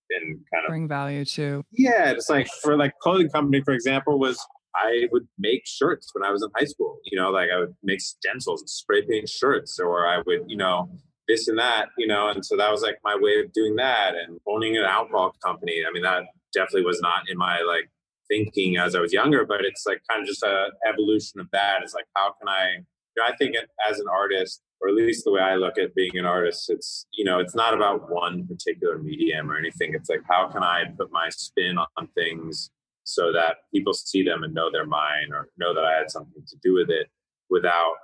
[0.10, 1.64] and kind of Bring value to.
[1.72, 4.40] yeah it's like for like clothing company for example was
[4.76, 7.76] i would make shirts when i was in high school you know like i would
[7.84, 10.90] make stencils and spray paint shirts or i would you know
[11.28, 14.14] this and that you know and so that was like my way of doing that
[14.16, 17.90] and owning an alcohol company i mean that definitely was not in my like
[18.30, 21.80] thinking as I was younger, but it's like kind of just a evolution of that.
[21.84, 23.56] It's like, how can I, you know, I think
[23.90, 27.08] as an artist, or at least the way I look at being an artist, it's,
[27.14, 29.94] you know, it's not about one particular medium or anything.
[29.94, 32.70] It's like, how can I put my spin on things
[33.04, 36.44] so that people see them and know they're mine or know that I had something
[36.46, 37.08] to do with it
[37.50, 37.96] without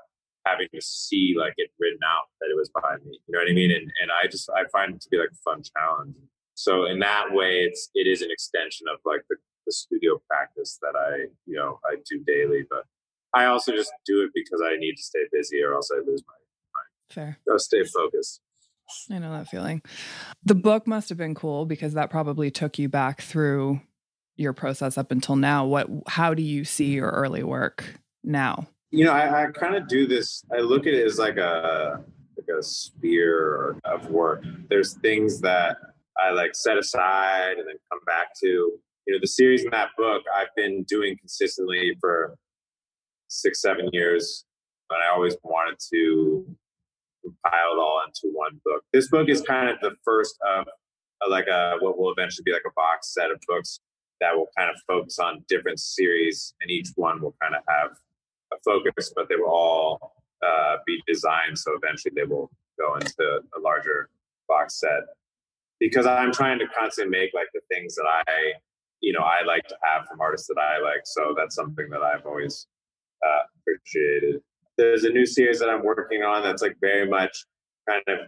[0.45, 3.19] having to see like it written out that it was by me.
[3.27, 3.71] You know what I mean?
[3.71, 6.15] And and I just I find it to be like a fun challenge.
[6.55, 10.79] So in that way it's it is an extension of like the, the studio practice
[10.81, 12.63] that I, you know, I do daily.
[12.69, 12.85] But
[13.33, 16.23] I also just do it because I need to stay busy or else I lose
[16.27, 17.09] my mind.
[17.09, 17.37] Fair.
[17.47, 18.41] Gotta stay focused.
[19.11, 19.81] I know that feeling.
[20.43, 23.81] The book must have been cool because that probably took you back through
[24.35, 25.65] your process up until now.
[25.65, 28.67] What how do you see your early work now?
[28.91, 30.43] You know, I, I kind of do this.
[30.55, 32.03] I look at it as like a
[32.37, 34.43] like a sphere of work.
[34.69, 35.77] There's things that
[36.17, 38.79] I like set aside and then come back to.
[39.05, 42.37] You know, the series in that book I've been doing consistently for
[43.27, 44.45] six, seven years,
[44.89, 46.45] but I always wanted to
[47.23, 48.83] compile it all into one book.
[48.93, 50.67] This book is kind of the first of
[51.29, 53.79] like a what will eventually be like a box set of books
[54.19, 57.91] that will kind of focus on different series, and each one will kind of have
[58.53, 60.13] a focus, but they will all
[60.45, 62.49] uh, be designed so eventually they will
[62.79, 64.09] go into a larger
[64.47, 65.03] box set.
[65.79, 68.53] Because I'm trying to constantly make like the things that I,
[69.03, 71.01] you know, I like to have from artists that I like.
[71.03, 72.67] So that's something that I've always
[73.23, 74.41] uh, appreciated.
[74.77, 77.45] There's a new series that I'm working on that's like very much
[77.87, 78.19] kind of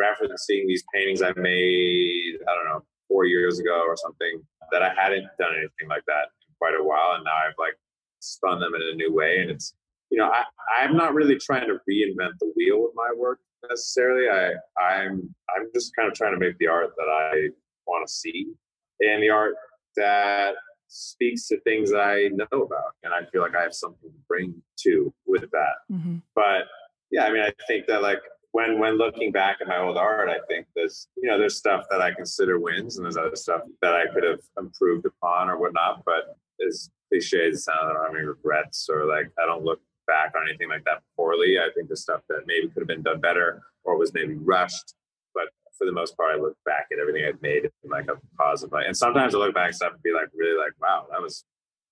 [0.00, 2.38] referencing these paintings I made.
[2.48, 6.30] I don't know four years ago or something that I hadn't done anything like that
[6.46, 7.74] in quite a while, and now I've like
[8.20, 9.38] spun them in a new way.
[9.38, 9.74] And it's
[10.10, 10.44] you know I
[10.80, 14.28] I'm not really trying to reinvent the wheel with my work necessarily.
[14.30, 17.48] I I'm I'm just kind of trying to make the art that I
[17.86, 18.46] want to see
[19.00, 19.54] and the art
[19.96, 20.54] that
[20.88, 24.54] speaks to things I know about, and I feel like I have something to bring
[24.80, 25.76] to with that.
[25.90, 26.16] Mm-hmm.
[26.34, 26.66] But
[27.10, 28.20] yeah, I mean, I think that like
[28.52, 31.84] when when looking back at my old art, I think there's you know there's stuff
[31.90, 35.58] that I consider wins, and there's other stuff that I could have improved upon or
[35.58, 36.04] whatnot.
[36.04, 36.36] But
[36.66, 39.80] as cliche as it sounds, I don't have any regrets or like I don't look
[40.06, 41.58] back on anything like that poorly.
[41.58, 44.94] I think the stuff that maybe could have been done better or was maybe rushed.
[45.34, 45.48] But
[45.82, 48.72] for the most part, I look back at everything I've made in like a positive
[48.72, 48.86] light.
[48.86, 51.44] And sometimes I look back at stuff and be like, really like, wow, that was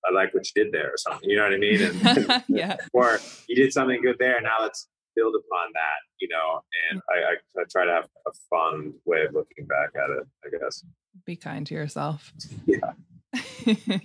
[0.08, 1.28] I like what you did there or something.
[1.28, 1.82] You know what I mean?
[1.82, 2.76] And, yeah.
[2.92, 3.18] or
[3.48, 4.40] you did something good there.
[4.40, 4.86] Now let's
[5.16, 6.60] build upon that, you know,
[6.90, 10.26] and I, I, I, try to have a fun way of looking back at it,
[10.46, 10.84] I guess.
[11.26, 12.32] Be kind to yourself.
[12.66, 13.98] Yeah.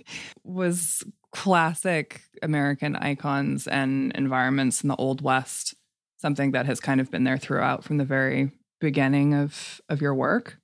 [0.44, 5.74] was classic American icons and environments in the Old West
[6.18, 10.14] something that has kind of been there throughout from the very beginning of of your
[10.14, 10.58] work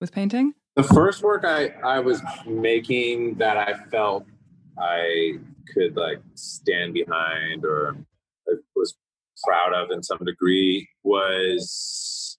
[0.00, 0.54] with painting?
[0.74, 4.26] The first work I I was making that I felt
[4.78, 5.38] I
[5.72, 7.96] could like stand behind or
[8.74, 8.96] was
[9.44, 12.38] proud of in some degree was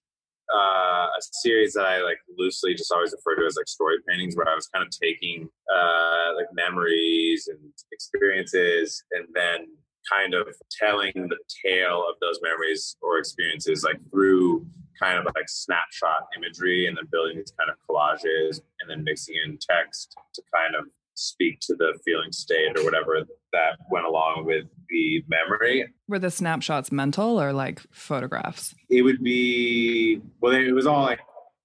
[0.52, 4.36] uh, a series that I like loosely just always refer to as like story paintings,
[4.36, 7.58] where I was kind of taking uh, like memories and
[7.92, 9.66] experiences, and then
[10.10, 10.48] kind of
[10.80, 14.66] telling the tale of those memories or experiences like through
[15.00, 19.36] kind of like snapshot imagery, and then building these kind of collages, and then mixing
[19.44, 24.44] in text to kind of speak to the feeling state or whatever that went along
[24.46, 25.84] with the memory.
[26.06, 28.74] Were the snapshots mental or like photographs?
[28.88, 31.20] It would be, well, it was all like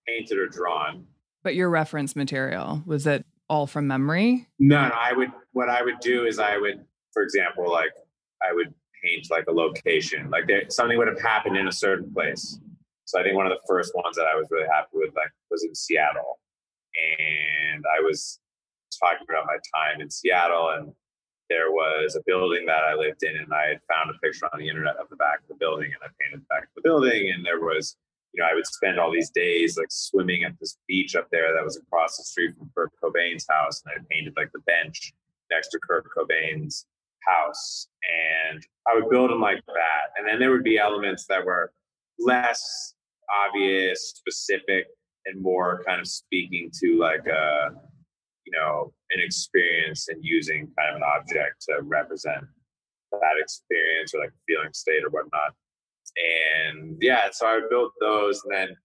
[0.07, 1.05] painted or drawn.
[1.43, 4.47] But your reference material, was it all from memory?
[4.57, 7.91] No, no, I would, what I would do is I would, for example, like
[8.41, 8.73] I would
[9.03, 12.57] paint like a location, like there, something would have happened in a certain place.
[13.13, 15.29] So I think one of the first ones that I was really happy with like
[15.51, 16.39] was in Seattle.
[16.97, 18.39] And I was
[18.99, 20.91] talking about my time in Seattle, and
[21.47, 24.59] there was a building that I lived in, and I had found a picture on
[24.59, 26.81] the internet of the back of the building, and I painted the back of the
[26.81, 27.97] building, and there was,
[28.33, 31.53] you know, I would spend all these days like swimming at this beach up there
[31.53, 35.13] that was across the street from Kurt Cobain's house, and I painted like the bench
[35.51, 36.87] next to Kurt Cobain's
[37.27, 37.87] house,
[38.49, 41.71] and I would build them like that, and then there would be elements that were
[42.19, 42.92] less
[43.47, 44.87] obvious, specific,
[45.25, 47.71] and more kind of speaking to like a
[48.45, 52.43] you know an experience and using kind of an object to represent
[53.11, 55.53] that experience or like feeling state or whatnot.
[56.17, 58.75] And yeah so i built those and then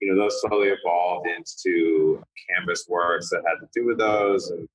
[0.00, 4.50] you know those slowly evolved into canvas works that had to do with those.
[4.50, 4.68] And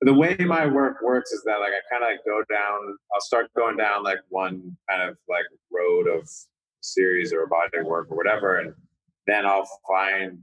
[0.00, 3.20] the way my work works is that like i kind of like go down i'll
[3.20, 6.28] start going down like one kind of like road of
[6.80, 8.74] series or a body of work or whatever and
[9.26, 10.38] then i'll find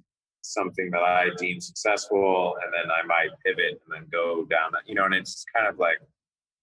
[0.48, 4.84] something that I deem successful, and then I might pivot and then go down that,
[4.86, 5.98] you know, and it's kind of like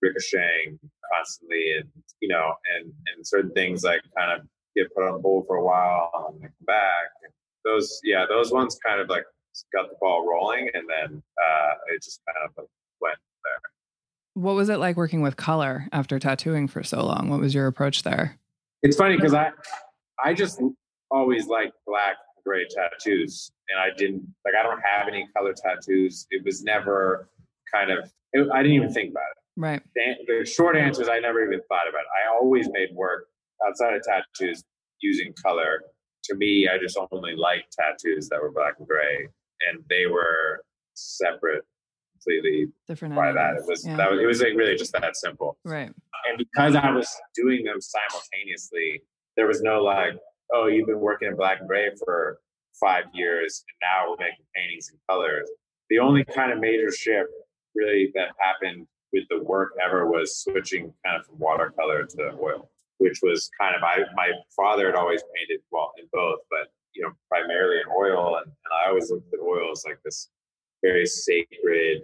[0.02, 0.78] ricocheting
[1.12, 1.88] constantly, and
[2.20, 4.46] you know, and and certain things like kind of
[4.76, 7.08] get put on hold for a while and then come back.
[7.22, 7.32] And
[7.64, 9.24] those, yeah, those ones kind of like
[9.72, 12.68] got the ball rolling, and then uh, it just kind of like
[13.00, 14.42] went there.
[14.42, 17.28] What was it like working with color after tattooing for so long?
[17.28, 18.38] What was your approach there?
[18.84, 19.50] It's funny because I
[20.22, 20.60] I just
[21.10, 26.26] always liked black gray tattoos and I didn't like I don't have any color tattoos.
[26.30, 27.30] It was never
[27.72, 29.38] kind of it, I didn't even think about it.
[29.56, 29.82] Right.
[29.94, 32.12] The, the short answer is I never even thought about it.
[32.12, 33.28] I always made work
[33.66, 34.62] outside of tattoos
[35.00, 35.82] using color.
[36.24, 39.28] To me, I just only liked tattoos that were black and gray,
[39.70, 40.64] and they were
[40.94, 41.64] separate
[42.24, 43.56] completely Different by that.
[43.56, 43.96] It was Yeah.
[43.96, 45.58] that was, it was like really just that simple.
[45.64, 45.92] Right.
[46.28, 49.02] And because I was doing them simultaneously,
[49.36, 50.14] there was no like,
[50.52, 52.38] oh, you've been working in black and gray for
[52.80, 55.48] five years, and now we're making paintings in colors.
[55.90, 57.30] The only kind of major shift
[57.74, 62.70] really that happened with the work ever was switching kind of from watercolor to oil,
[62.98, 67.02] which was kind of I my father had always painted well in both, but you
[67.02, 70.30] know primarily in oil, and, and I always looked at oil as like this
[70.84, 72.02] very sacred,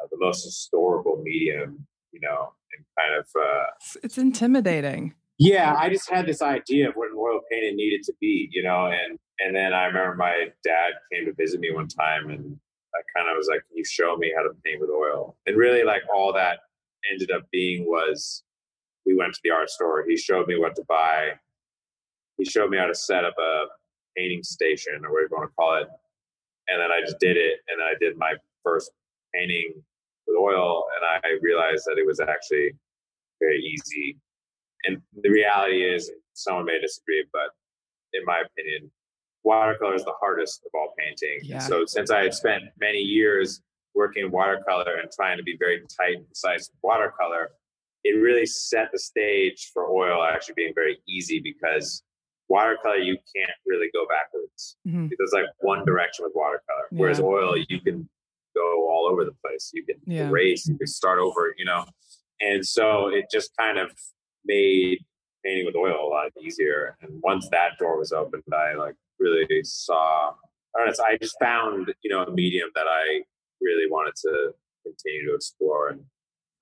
[0.00, 3.64] uh, the most historical medium, you know, and kind of uh,
[4.02, 5.14] It's, intimidating.
[5.38, 8.62] yeah, I just had this idea of what an oil painting needed to be, you
[8.62, 12.56] know, and and then I remember my dad came to visit me one time and
[12.94, 15.36] I kind of was like, Can you show me how to paint with oil?
[15.46, 16.58] And really like all that
[17.10, 18.44] ended up being was
[19.04, 21.30] we went to the art store, he showed me what to buy.
[22.38, 23.64] He showed me how to set up a
[24.16, 25.88] painting station or whatever you want to call it.
[26.68, 28.34] And then I just did it and then I did my
[28.64, 28.90] first
[29.34, 29.72] painting
[30.26, 32.70] with oil and I realized that it was actually
[33.40, 34.16] very easy
[34.84, 37.50] and the reality is someone may disagree but
[38.12, 38.90] in my opinion
[39.44, 41.58] watercolor is the hardest of all painting Yeah.
[41.58, 43.60] so since i had spent many years
[43.94, 47.50] working in watercolor and trying to be very tight and precise with watercolor
[48.04, 52.02] it really set the stage for oil actually being very easy because
[52.56, 55.08] watercolor you can't really go backwards Mhm.
[55.18, 57.98] there's like one direction with watercolor whereas oil you can
[58.60, 60.28] go all over the place you can Yeah.
[60.28, 61.82] erase you can start over you know
[62.48, 62.84] and so
[63.18, 63.88] it just kind of
[64.44, 64.98] made
[65.44, 66.96] painting with oil a lot easier.
[67.00, 70.30] And once that door was opened, I like really saw.
[70.74, 70.92] I don't know.
[70.92, 73.24] it's- I just found you know a medium that I
[73.60, 74.32] really wanted to
[74.84, 76.00] continue to explore and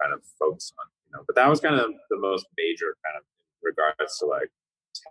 [0.01, 0.87] kind of focus on.
[1.07, 3.25] You know, but that was kind of the most major kind of
[3.63, 4.51] regards to like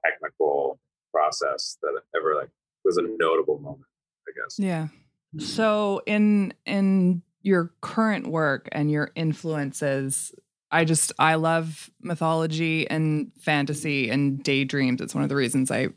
[0.06, 0.80] technical
[1.14, 2.50] process that ever like
[2.86, 3.86] was a notable moment.
[4.28, 4.58] I guess.
[4.58, 4.88] Yeah.
[5.36, 5.40] Mm-hmm.
[5.40, 10.34] So in in your current work and your influences,
[10.72, 15.02] I just I love mythology and fantasy and daydreams.
[15.02, 15.90] It's one of the reasons I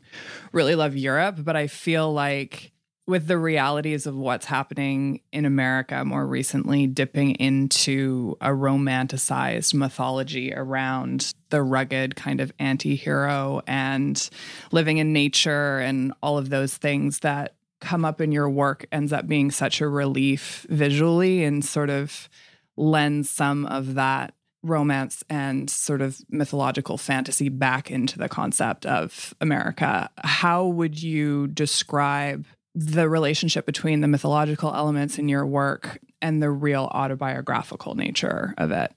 [0.51, 2.72] really love Europe, but I feel like
[3.05, 10.53] with the realities of what's happening in America more recently, dipping into a romanticized mythology
[10.53, 14.29] around the rugged kind of anti hero and
[14.71, 19.11] living in nature and all of those things that come up in your work ends
[19.11, 22.29] up being such a relief visually and sort of
[22.77, 24.33] lends some of that
[24.63, 30.09] romance and sort of mythological fantasy back into the concept of America.
[30.23, 32.45] How would you describe
[32.75, 38.71] the relationship between the mythological elements in your work and the real autobiographical nature of
[38.71, 38.91] it?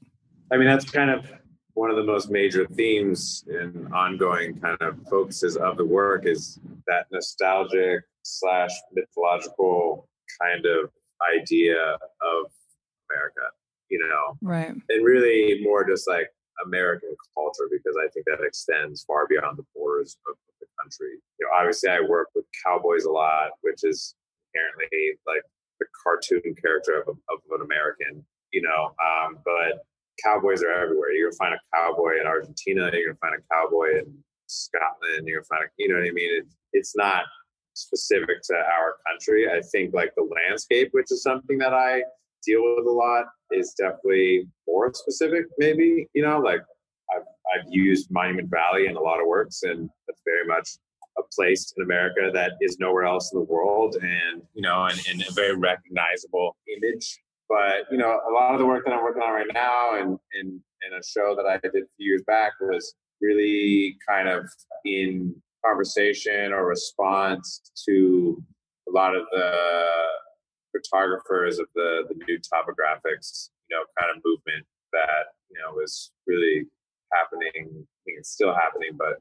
[0.52, 1.26] I mean, that's kind of
[1.74, 6.58] one of the most major themes and ongoing kind of focuses of the work is
[6.86, 10.08] that nostalgic slash mythological
[10.40, 10.90] kind of
[11.38, 12.50] idea of
[13.10, 13.42] America,
[13.90, 14.70] you know, Right.
[14.88, 16.28] and really more just like
[16.64, 20.36] American culture because I think that extends far beyond the borders of
[20.80, 21.18] country.
[21.38, 24.14] You know, obviously I work with cowboys a lot, which is
[24.54, 25.42] inherently like
[25.80, 29.84] the cartoon character of, of an American, you know, um, but
[30.22, 31.12] cowboys are everywhere.
[31.12, 32.90] You're gonna find a cowboy in Argentina.
[32.92, 34.14] You're gonna find a cowboy in
[34.46, 35.26] Scotland.
[35.26, 36.38] You're gonna find, a, you know what I mean?
[36.38, 37.24] It, it's not
[37.74, 39.46] specific to our country.
[39.50, 42.02] I think like the landscape, which is something that I
[42.44, 45.46] deal with a lot, is definitely more specific.
[45.58, 46.62] Maybe you know, like
[47.56, 50.68] I've used Monument Valley in a lot of works, and that's very much
[51.18, 55.00] a place in America that is nowhere else in the world, and you know, and,
[55.10, 57.18] and a very recognizable image.
[57.48, 60.18] But you know a lot of the work that i'm working on right now and
[60.34, 64.44] and and a show that i did a few years back was really kind of
[64.84, 65.34] in
[65.64, 68.42] conversation or response to
[68.88, 69.56] a lot of the
[70.72, 76.10] photographers of the the new topographics you know kind of movement that you know was
[76.26, 76.66] really
[77.16, 79.14] happening i it's still happening but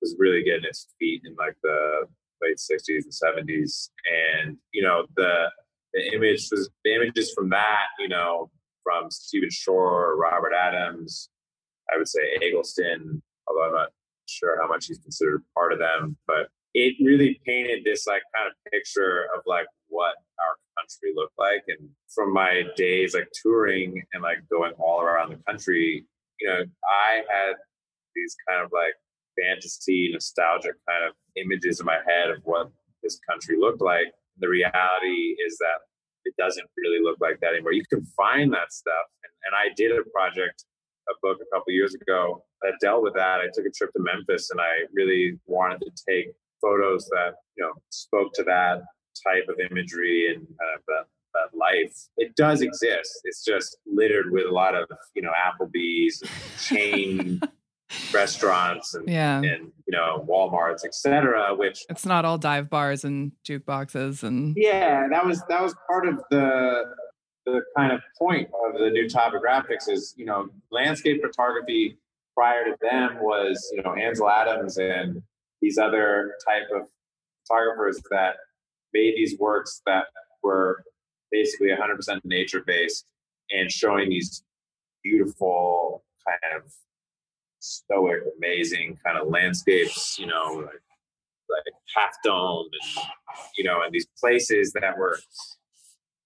[0.00, 2.06] was really getting its feet in like the
[2.42, 3.90] late 60s and 70s.
[4.06, 5.50] And, you know, the,
[5.94, 8.50] the image was the images from that, you know,
[8.82, 11.28] from Stephen Shore, Robert Adams,
[11.92, 13.88] I would say Eggleston, although I'm not
[14.28, 18.48] sure how much he's considered part of them, but it really painted this like kind
[18.48, 21.64] of picture of like what our country looked like.
[21.68, 26.04] And from my days like touring and like going all around the country,
[26.40, 27.54] you know, I had
[28.14, 28.94] these kind of like
[29.38, 32.70] fantasy, nostalgic kind of images in my head of what
[33.02, 34.12] this country looked like.
[34.38, 35.84] The reality is that
[36.24, 37.72] it doesn't really look like that anymore.
[37.72, 39.06] You can find that stuff.
[39.24, 40.64] And, and I did a project,
[41.08, 43.40] a book a couple years ago that dealt with that.
[43.40, 47.64] I took a trip to Memphis and I really wanted to take photos that, you
[47.64, 48.82] know, spoke to that
[49.24, 52.08] type of imagery and kind of that, that life.
[52.16, 53.20] It does exist.
[53.24, 56.22] It's just littered with a lot of, you know, Applebee's,
[56.60, 57.40] chain
[58.12, 59.38] restaurants and, yeah.
[59.38, 65.06] and you know walmarts etc which it's not all dive bars and jukeboxes and yeah
[65.08, 66.82] that was that was part of the
[67.44, 71.96] the kind of point of the new topographics is you know landscape photography
[72.34, 75.22] prior to them was you know ansel adams and
[75.62, 76.88] these other type of
[77.46, 78.36] photographers that
[78.92, 80.06] made these works that
[80.42, 80.82] were
[81.36, 83.04] basically 100% nature based
[83.50, 84.42] and showing these
[85.02, 86.72] beautiful kind of
[87.60, 90.82] stoic, amazing kind of landscapes, you know, like,
[91.48, 93.06] like half Dome and,
[93.56, 95.18] you know, and these places that were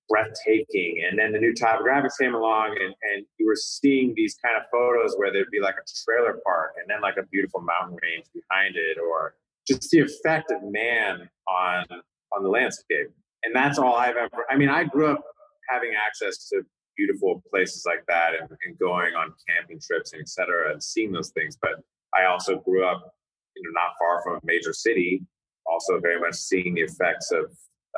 [0.09, 1.03] breathtaking.
[1.09, 4.63] And then the new topographics came along and, and you were seeing these kind of
[4.73, 8.27] photos where there'd be like a trailer park and then like a beautiful mountain range
[8.35, 9.35] behind it or
[9.67, 11.85] just the effect of man on
[12.33, 13.09] on the landscape.
[13.45, 15.23] And that's all I've ever I mean, I grew up
[15.69, 16.63] having access to
[16.97, 21.13] beautiful places like that and, and going on camping trips and et cetera and seeing
[21.13, 21.57] those things.
[21.61, 21.83] But
[22.15, 23.15] I also grew up,
[23.57, 25.23] you know, not far from a major city,
[25.67, 27.47] also very much seeing the effects of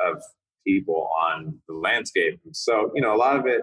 [0.05, 0.21] of
[0.65, 2.39] people on the landscape.
[2.51, 3.61] So, you know, a lot of it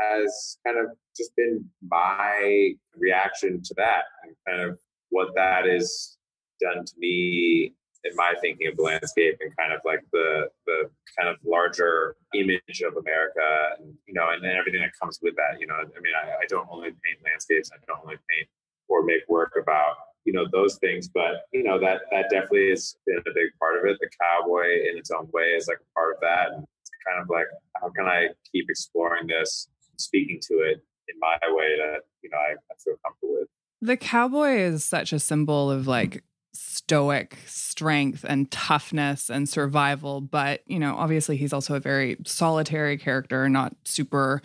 [0.00, 4.78] has kind of just been my reaction to that and kind of
[5.10, 6.18] what that is
[6.60, 7.74] done to me
[8.08, 12.16] in my thinking of the landscape and kind of like the the kind of larger
[12.34, 15.60] image of America and you know and then everything that comes with that.
[15.60, 17.70] You know, I mean, I, I don't only paint landscapes.
[17.72, 18.48] I don't only paint
[18.88, 22.96] or make work about you know those things, but you know that that definitely has
[23.06, 23.98] been a big part of it.
[24.00, 26.52] The cowboy in its own way is like a part of that.
[26.52, 27.46] And it's kind of like
[27.80, 32.38] how can I keep exploring this, speaking to it in my way that you know
[32.38, 33.48] I, I feel comfortable with.
[33.80, 36.24] The cowboy is such a symbol of like
[36.58, 40.20] stoic strength and toughness and survival.
[40.20, 44.42] But, you know, obviously he's also a very solitary character, not super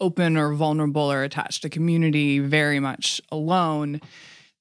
[0.00, 4.00] open or vulnerable or attached to community, very much alone.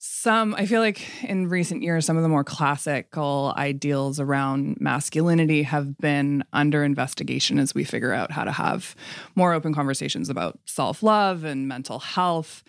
[0.06, 5.64] Some, I feel like in recent years, some of the more classical ideals around masculinity
[5.64, 8.96] have been under investigation as we figure out how to have
[9.36, 12.64] more open conversations about self love and mental health.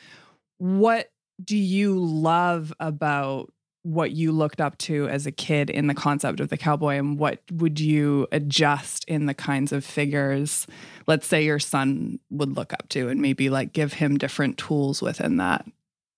[0.59, 1.11] What
[1.43, 3.53] do you love about
[3.85, 7.18] what you looked up to as a kid in the concept of the cowboy and
[7.18, 10.66] what would you adjust in the kinds of figures
[11.07, 15.03] let's say your son would look up to and maybe like give him different tools
[15.03, 15.66] within that?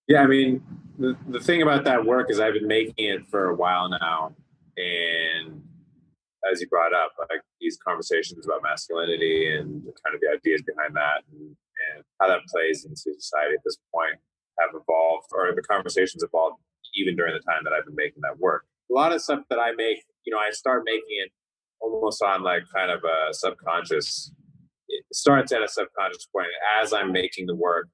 [0.06, 0.62] Yeah i mean
[0.96, 4.32] the, the thing about that work is i've been making it for a while now.
[4.76, 5.62] And
[6.50, 10.94] as you brought up like these conversations about masculinity and kind of the ideas behind
[10.94, 14.20] that and, and how that plays into society at this point
[14.60, 16.56] have evolved or the conversations evolved
[16.96, 18.64] even during the time that I've been making that work.
[18.90, 21.30] A lot of stuff that I make, you know, I start making it
[21.80, 24.32] almost on like kind of a subconscious.
[24.88, 26.48] It starts at a subconscious point
[26.80, 27.88] as I'm making the work.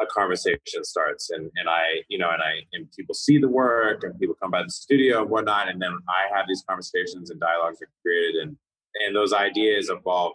[0.00, 4.02] A conversation starts, and and I, you know, and I and people see the work,
[4.02, 7.38] and people come by the studio and whatnot, and then I have these conversations and
[7.38, 8.56] dialogues are created, and
[9.04, 10.32] and those ideas evolve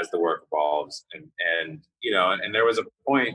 [0.00, 1.24] as the work evolves, and
[1.60, 3.34] and you know, and, and there was a point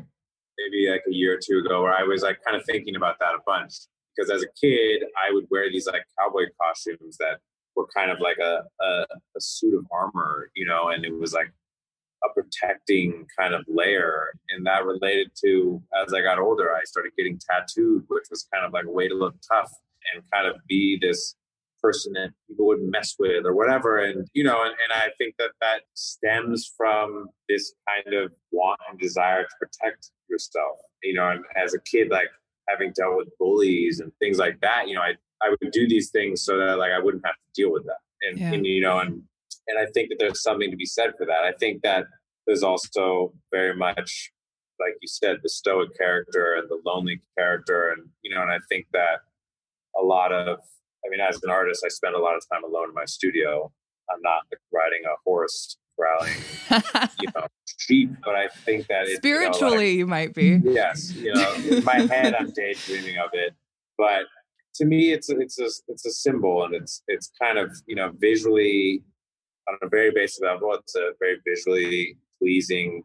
[0.58, 3.20] maybe like a year or two ago where I was like kind of thinking about
[3.20, 3.74] that a bunch
[4.20, 7.40] because as a kid I would wear these like cowboy costumes that
[7.76, 9.06] were kind of like a, a,
[9.38, 11.52] a suit of armor, you know, and it was like
[12.24, 14.34] a protecting kind of layer.
[14.50, 18.66] And that related to as I got older, I started getting tattooed, which was kind
[18.66, 19.72] of like a way to look tough
[20.14, 21.36] and kind of be this
[21.82, 24.00] person that people wouldn't mess with or whatever.
[24.00, 28.82] And, you know, and, and I think that that stems from this kind of want
[28.90, 30.78] and desire to protect yourself.
[31.02, 32.28] You know, and as a kid, like
[32.70, 36.10] having dealt with bullies and things like that, you know, I, I would do these
[36.12, 38.00] things so that like I wouldn't have to deal with that.
[38.22, 38.54] And, Yeah.
[38.54, 39.22] and you know, and
[39.68, 41.44] and I think that there's something to be said for that.
[41.44, 42.06] I think that
[42.48, 44.32] there's also very much,
[44.80, 48.58] like you said, the stoic character and the lonely character, and you know, and I
[48.70, 49.20] think that
[50.00, 50.60] a lot of
[51.06, 53.72] I mean, as an artist, I spend a lot of time alone in my studio.
[54.12, 56.38] I'm not like, riding a horse growling,
[57.22, 57.48] you know,
[57.78, 58.12] sheep.
[58.24, 60.62] But I think that it, spiritually, you, know, like, you might be.
[60.64, 63.54] Yes, you know, in my head, I'm daydreaming of it.
[63.98, 64.24] But
[64.76, 67.96] to me, it's a, it's a it's a symbol, and it's it's kind of you
[67.96, 69.04] know visually
[69.68, 70.74] on a very basic level.
[70.74, 73.04] It's a very visually pleasing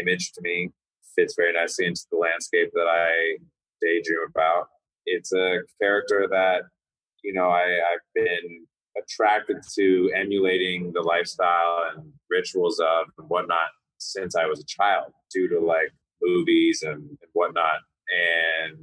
[0.00, 0.70] image to me.
[1.16, 3.38] Fits very nicely into the landscape that I
[3.82, 4.68] daydream about.
[5.06, 6.62] It's a character that
[7.22, 8.66] you know I, I've been
[8.96, 13.68] attracted to emulating the lifestyle and rituals of and whatnot
[13.98, 17.80] since I was a child due to like movies and, and whatnot.
[18.10, 18.78] And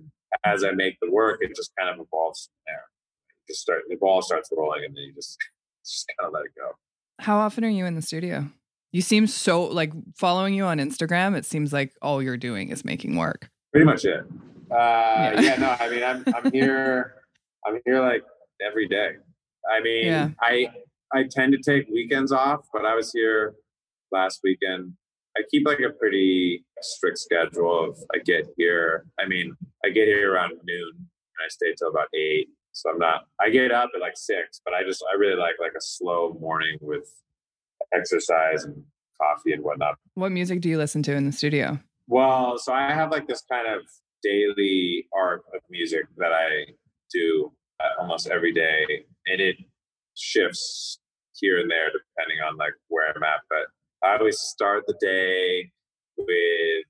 [0.45, 2.84] as I make the work, it just kind of evolves from there.
[3.30, 5.38] You just start the ball starts rolling and then you just
[5.86, 6.72] just kind of let it go.
[7.20, 8.47] How often are you in the studio?
[8.91, 12.86] You seem so like following you on Instagram, it seems like all you're doing is
[12.86, 13.49] making work.
[13.72, 14.22] Pretty much it.
[14.72, 15.41] Uh, yeah.
[15.41, 17.16] yeah, no, I mean I'm I'm here
[17.66, 18.24] I'm here like
[18.66, 19.16] every day.
[19.72, 20.30] I mean, yeah.
[20.41, 20.70] I
[21.13, 23.55] I tend to take weekends off, but I was here
[24.11, 24.93] last weekend.
[25.38, 29.05] I keep like a pretty strict schedule of I get here.
[29.20, 29.55] I mean,
[29.86, 32.47] I get here around noon and I stay till about eight.
[32.72, 35.55] So I'm not I get up at like six, but I just I really like
[35.59, 37.09] like a slow morning with
[37.93, 38.84] exercise and
[39.20, 39.95] coffee and whatnot.
[40.15, 41.80] What music do you listen to in the studio?
[42.07, 43.82] Well, so I have like this kind of
[44.24, 46.65] daily art of music that I
[47.11, 49.57] do uh, almost every day, and it
[50.15, 50.99] shifts
[51.34, 53.41] here and there depending on like where I'm at.
[53.49, 53.67] But
[54.07, 55.71] I always start the day
[56.17, 56.86] with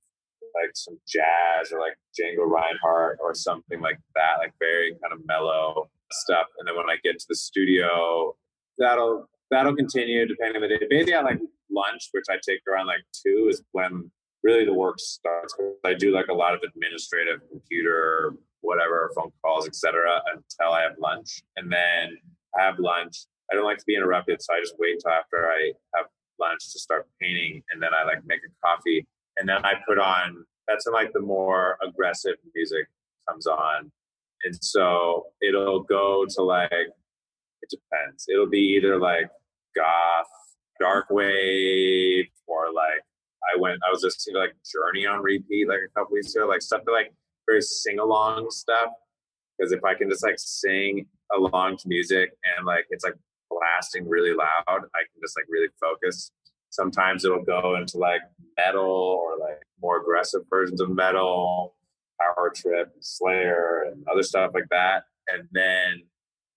[0.56, 5.26] like some jazz or like Django Reinhardt or something like that, like very kind of
[5.26, 6.48] mellow stuff.
[6.60, 8.36] And then when I get to the studio,
[8.78, 10.88] that'll that'll continue depending on the day.
[10.90, 11.40] Basically, at like
[11.72, 14.10] lunch, which I take around like two, is when
[14.44, 15.56] really the work starts.
[15.86, 20.94] I do like a lot of administrative computer whatever, phone calls, etc., until I have
[21.00, 21.42] lunch.
[21.56, 22.18] And then
[22.58, 23.26] I have lunch.
[23.52, 26.08] I don't like to be interrupted, so I just wait until after I have
[26.40, 30.00] lunch to start painting, and then I like make a coffee, and then I put
[30.00, 30.46] on.
[30.68, 32.88] That's when like the more aggressive music
[33.28, 33.92] comes on,
[34.44, 38.26] and so it'll go to like it depends.
[38.30, 39.30] It'll be either like
[39.76, 40.28] goth,
[40.80, 43.02] dark wave, or like
[43.54, 43.80] I went.
[43.88, 46.82] I was listening to like Journey on repeat like a couple weeks ago, like stuff
[46.86, 47.14] that like
[47.48, 48.90] very sing along stuff
[49.58, 53.16] because if I can just like sing along to music and like it's like
[53.50, 56.32] blasting really loud, I can just like really focus.
[56.70, 58.22] Sometimes it'll go into like
[58.58, 61.76] metal or like more aggressive versions of metal,
[62.20, 65.04] Power Trip, Slayer, and other stuff like that.
[65.28, 66.04] And then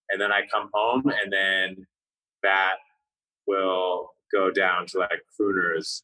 [0.09, 1.87] and then I come home and then
[2.43, 2.75] that
[3.47, 6.03] will go down to like crooners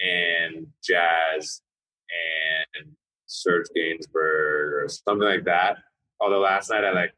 [0.00, 1.62] and jazz
[2.76, 2.92] and
[3.34, 5.78] Serge Gainsbourg or something like that.
[6.20, 7.12] Although last night I like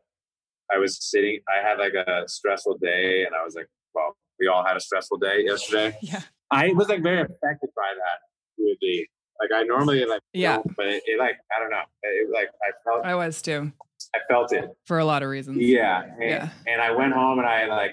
[0.74, 4.48] I was sitting I had like a stressful day and I was like, well, we
[4.48, 5.96] all had a stressful day yesterday.
[6.02, 6.22] yeah.
[6.50, 8.18] I was like very affected by that
[8.58, 9.08] weirdly.
[9.40, 11.82] Like I normally like yeah, but it, it, like I don't know.
[12.02, 13.70] It like I felt I was too.
[14.14, 15.58] I felt it for a lot of reasons.
[15.58, 16.48] Yeah, and, yeah.
[16.66, 17.90] And I went home and I like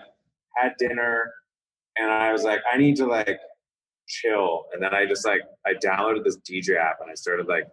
[0.56, 1.34] had dinner,
[1.98, 3.40] and I was like, I need to like
[4.08, 4.66] chill.
[4.74, 7.66] And then I just like I downloaded this DJ app and I started like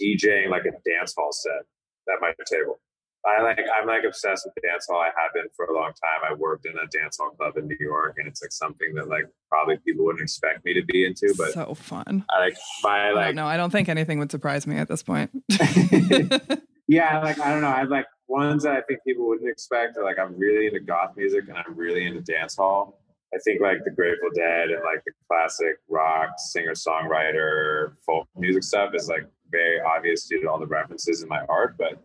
[0.00, 1.66] DJing like a dance hall set
[2.12, 2.80] at my table.
[3.24, 5.00] I like I'm like obsessed with dance hall.
[5.00, 6.28] I have been for a long time.
[6.28, 9.08] I worked in a dance hall club in New York, and it's like something that
[9.08, 11.32] like probably people wouldn't expect me to be into.
[11.38, 12.24] But so fun.
[12.30, 15.30] I like my like no, I don't think anything would surprise me at this point.
[16.88, 17.68] yeah, like I don't know.
[17.68, 21.16] I like ones that I think people wouldn't expect are like I'm really into goth
[21.16, 23.01] music and I'm really into dance hall.
[23.34, 28.62] I think like the Grateful Dead and like the classic rock singer songwriter folk music
[28.62, 32.02] stuff is like very obvious due to all the references in my art, but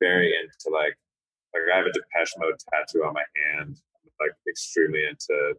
[0.00, 0.96] very into like
[1.52, 3.76] like I have a Depeche Mode tattoo on my hand.
[3.76, 5.54] I'm like extremely into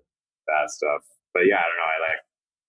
[0.47, 1.01] that stuff.
[1.33, 1.91] But yeah, I don't know.
[1.91, 2.21] I like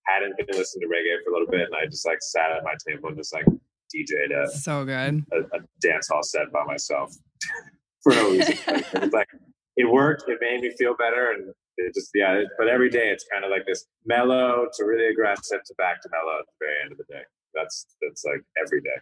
[0.07, 2.65] hadn't been listening to reggae for a little bit, and I just like sat at
[2.65, 3.47] my table and just like
[3.95, 7.15] DJed a so good a, a dance hall set by myself
[8.03, 8.57] for no reason.
[8.67, 9.29] like, it was like
[9.77, 10.25] it worked.
[10.29, 11.53] It made me feel better, and
[11.87, 12.35] it just yeah.
[12.35, 16.03] It, but every day it's kind of like this mellow to really aggressive to back
[16.03, 17.23] to mellow at the very end of the day.
[17.55, 18.99] That's that's like every day.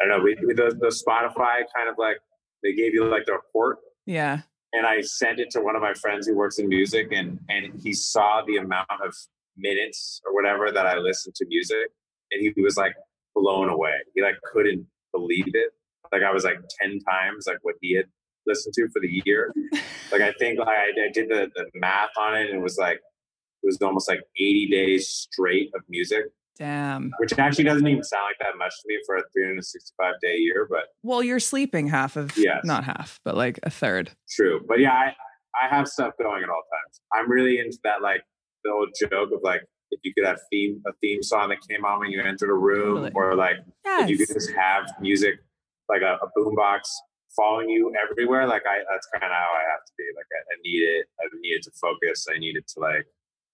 [0.00, 0.24] I don't know.
[0.24, 2.18] We, we the, the Spotify kind of like
[2.62, 3.78] they gave you like the report.
[4.06, 4.40] Yeah.
[4.72, 7.80] And I sent it to one of my friends who works in music, and and
[7.82, 9.14] he saw the amount of
[9.56, 11.90] minutes or whatever that I listened to music,
[12.30, 12.94] and he was like
[13.34, 13.94] blown away.
[14.14, 15.72] He like couldn't believe it.
[16.10, 18.06] Like I was like ten times like what he had
[18.46, 19.52] listened to for the year.
[20.10, 22.76] like I think like, I, I did the, the math on it, and it was
[22.78, 26.24] like it was almost like eighty days straight of music
[26.58, 27.12] Damn.
[27.18, 30.66] which actually doesn't even sound like that much to me for a 365 day year,
[30.70, 32.60] but Well, you're sleeping half of Yes.
[32.64, 34.10] not half, but like a third.
[34.30, 34.60] true.
[34.68, 35.14] But yeah, I,
[35.60, 37.00] I have stuff going at all times.
[37.14, 38.22] I'm really into that, like
[38.64, 39.62] the old joke of like,
[39.92, 42.54] if you could have theme a theme song that came on when you entered a
[42.54, 43.12] room, Totally.
[43.14, 45.34] or like if you could just have music
[45.88, 46.80] like a, a boombox
[47.36, 50.04] following you everywhere, like I that's kind of how I have to be.
[50.16, 51.06] Like I, I need it.
[51.20, 52.26] I need it to focus.
[52.32, 53.06] I need it to like,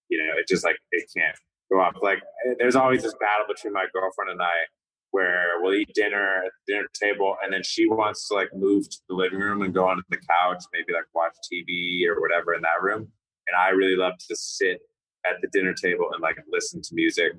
[0.08, 1.36] you know, it just like it can't
[1.70, 1.94] go off.
[2.02, 4.68] Like eh, there's always this battle between my girlfriend and I
[5.10, 8.88] where we'll eat dinner at the dinner table and then she wants to like move
[8.90, 12.52] to the living room and go onto the couch, maybe like watch TV or whatever
[12.54, 13.08] in that room.
[13.46, 14.80] And I really love to sit
[15.26, 17.32] at the dinner table and like listen to music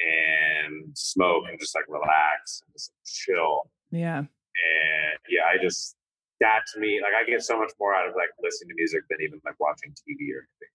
[0.00, 3.70] and smoke and just like relax and just chill.
[3.90, 4.24] Yeah.
[4.56, 5.96] And yeah, I just
[6.40, 9.02] that to me, like I get so much more out of like listening to music
[9.08, 10.70] than even like watching TV or anything.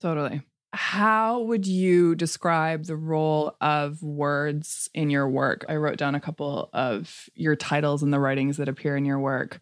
[0.00, 0.42] Totally.
[0.72, 5.64] How would you describe the role of words in your work?
[5.68, 9.18] I wrote down a couple of your titles and the writings that appear in your
[9.18, 9.60] work.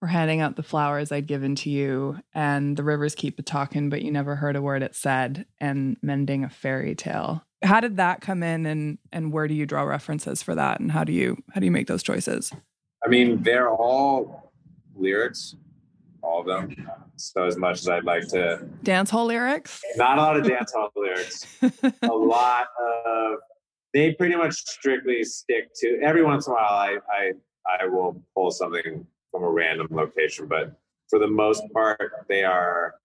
[0.00, 3.88] We're handing out the flowers I'd given to you, and the rivers keep a talking,
[3.88, 7.44] but you never heard a word it said, and mending a fairy tale.
[7.62, 10.92] How did that come in, and and where do you draw references for that, and
[10.92, 12.52] how do you how do you make those choices?
[13.06, 14.52] I mean, they're all
[14.96, 15.54] lyrics,
[16.22, 16.88] all of them.
[17.14, 19.80] So as much as I'd like to, Dance hall lyrics.
[19.96, 21.46] not a lot of dance hall lyrics.
[22.02, 23.38] A lot of
[23.94, 26.00] they pretty much strictly stick to.
[26.02, 27.32] Every once in a while, I I
[27.80, 30.74] I will pull something from a random location, but
[31.08, 32.96] for the most part, they are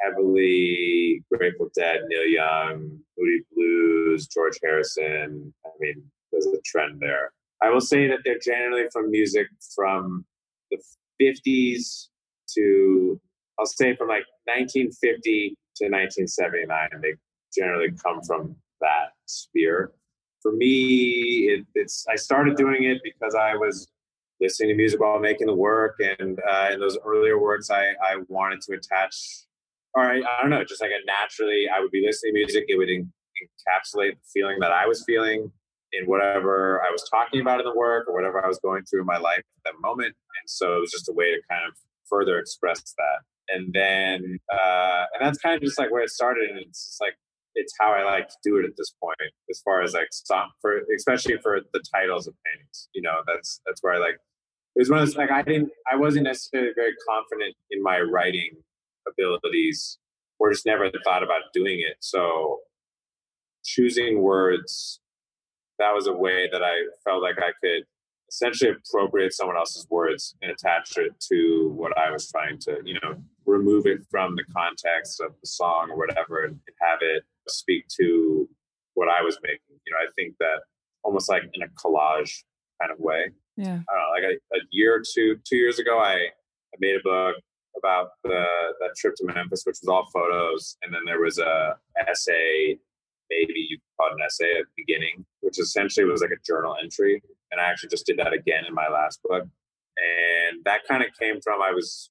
[0.00, 5.54] heavily Grateful Dead, Neil Young, Moody Blues, George Harrison.
[5.64, 6.02] I mean,
[6.32, 7.32] there's a trend there.
[7.64, 10.26] I will say that they're generally from music from
[10.70, 10.78] the
[11.20, 12.08] 50s
[12.54, 13.18] to,
[13.58, 16.88] I'll say from like 1950 to 1979.
[17.00, 17.14] They
[17.56, 19.92] generally come from that sphere.
[20.42, 23.88] For me, it, it's I started doing it because I was
[24.42, 28.16] listening to music while making the work, and uh, in those earlier works, I I
[28.28, 29.16] wanted to attach,
[29.94, 32.64] or I, I don't know, just like a naturally, I would be listening to music,
[32.68, 33.10] it would en-
[33.42, 35.50] encapsulate the feeling that I was feeling
[35.98, 39.00] in whatever I was talking about in the work or whatever I was going through
[39.00, 41.62] in my life at that moment, and so it was just a way to kind
[41.68, 41.74] of
[42.08, 43.20] further express that.
[43.48, 47.00] And then, uh, and that's kind of just like where it started, and it's just
[47.00, 47.14] like
[47.54, 49.16] it's how I like to do it at this point,
[49.50, 52.88] as far as like song for, especially for the titles of paintings.
[52.94, 54.18] You know, that's that's where I like.
[54.76, 58.00] It was one of those like I didn't, I wasn't necessarily very confident in my
[58.00, 58.50] writing
[59.06, 59.98] abilities,
[60.38, 61.96] or just never thought about doing it.
[62.00, 62.60] So,
[63.64, 65.00] choosing words,
[65.78, 67.84] that was a way that I felt like I could
[68.28, 72.94] essentially appropriate someone else's words and attach it to what I was trying to, you
[72.94, 73.16] know,
[73.46, 78.48] remove it from the context of the song or whatever and have it speak to
[78.94, 79.78] what I was making.
[79.86, 80.60] You know, I think that
[81.02, 82.42] almost like in a collage
[82.80, 83.30] kind of way.
[83.56, 83.66] Yeah.
[83.66, 86.96] I don't know, like a, a year or two, two years ago, I, I made
[86.96, 87.36] a book
[87.76, 88.44] about the
[88.80, 91.76] that trip to Memphis, which was all photos, and then there was a
[92.08, 92.78] essay,
[93.30, 96.76] maybe you could call it an essay at beginning, which essentially was like a journal
[96.82, 97.22] entry.
[97.52, 101.10] And I actually just did that again in my last book, and that kind of
[101.18, 102.10] came from I was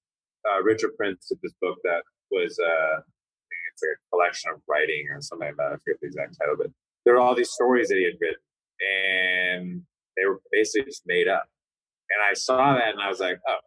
[0.50, 3.02] uh, Richard Prince did this book that was uh,
[3.74, 5.74] it's like a collection of writing or something like that.
[5.74, 6.68] I forget the exact title, but
[7.06, 8.42] there were all these stories that he had written,
[9.60, 9.82] and
[10.16, 11.46] they were basically just made up.
[12.10, 13.58] And I saw that, and I was like, oh,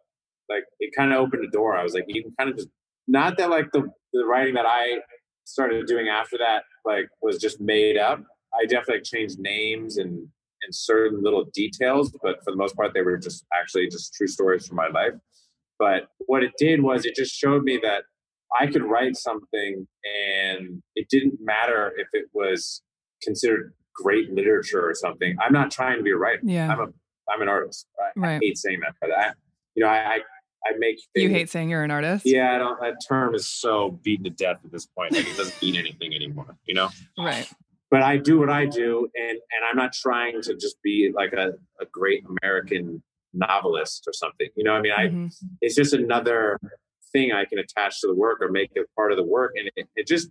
[0.49, 1.75] like it kind of opened the door.
[1.75, 2.69] I was like, you can kind of just
[3.07, 4.99] not that like the the writing that I
[5.47, 8.21] started doing after that like was just made up.
[8.59, 10.27] I definitely changed names and
[10.63, 14.27] and certain little details, but for the most part, they were just actually just true
[14.27, 15.13] stories from my life.
[15.77, 18.03] But what it did was it just showed me that
[18.59, 22.81] I could write something and it didn't matter if it was
[23.21, 25.35] considered great literature or something.
[25.39, 26.41] I'm not trying to be a writer.
[26.43, 26.71] Yeah.
[26.71, 26.87] I'm a
[27.31, 27.85] I'm an artist.
[27.99, 28.39] I, I Right.
[28.41, 29.33] hate saying that, but I,
[29.75, 30.19] you know, I I,
[30.67, 32.25] I make You hate saying you're an artist?
[32.25, 32.79] Yeah, I don't.
[32.81, 35.13] That term is so beaten to death at this point.
[35.13, 36.55] Like it doesn't mean anything anymore.
[36.65, 37.47] You know Right.
[37.89, 41.33] but I do what I do, and and I'm not trying to just be like
[41.33, 43.01] a, a great American
[43.33, 44.47] novelist or something.
[44.55, 45.31] You know, I mean, I Mhm.
[45.61, 46.59] it's just another
[47.13, 49.69] thing I can attach to the work or make it part of the work, and
[49.75, 50.29] it, it just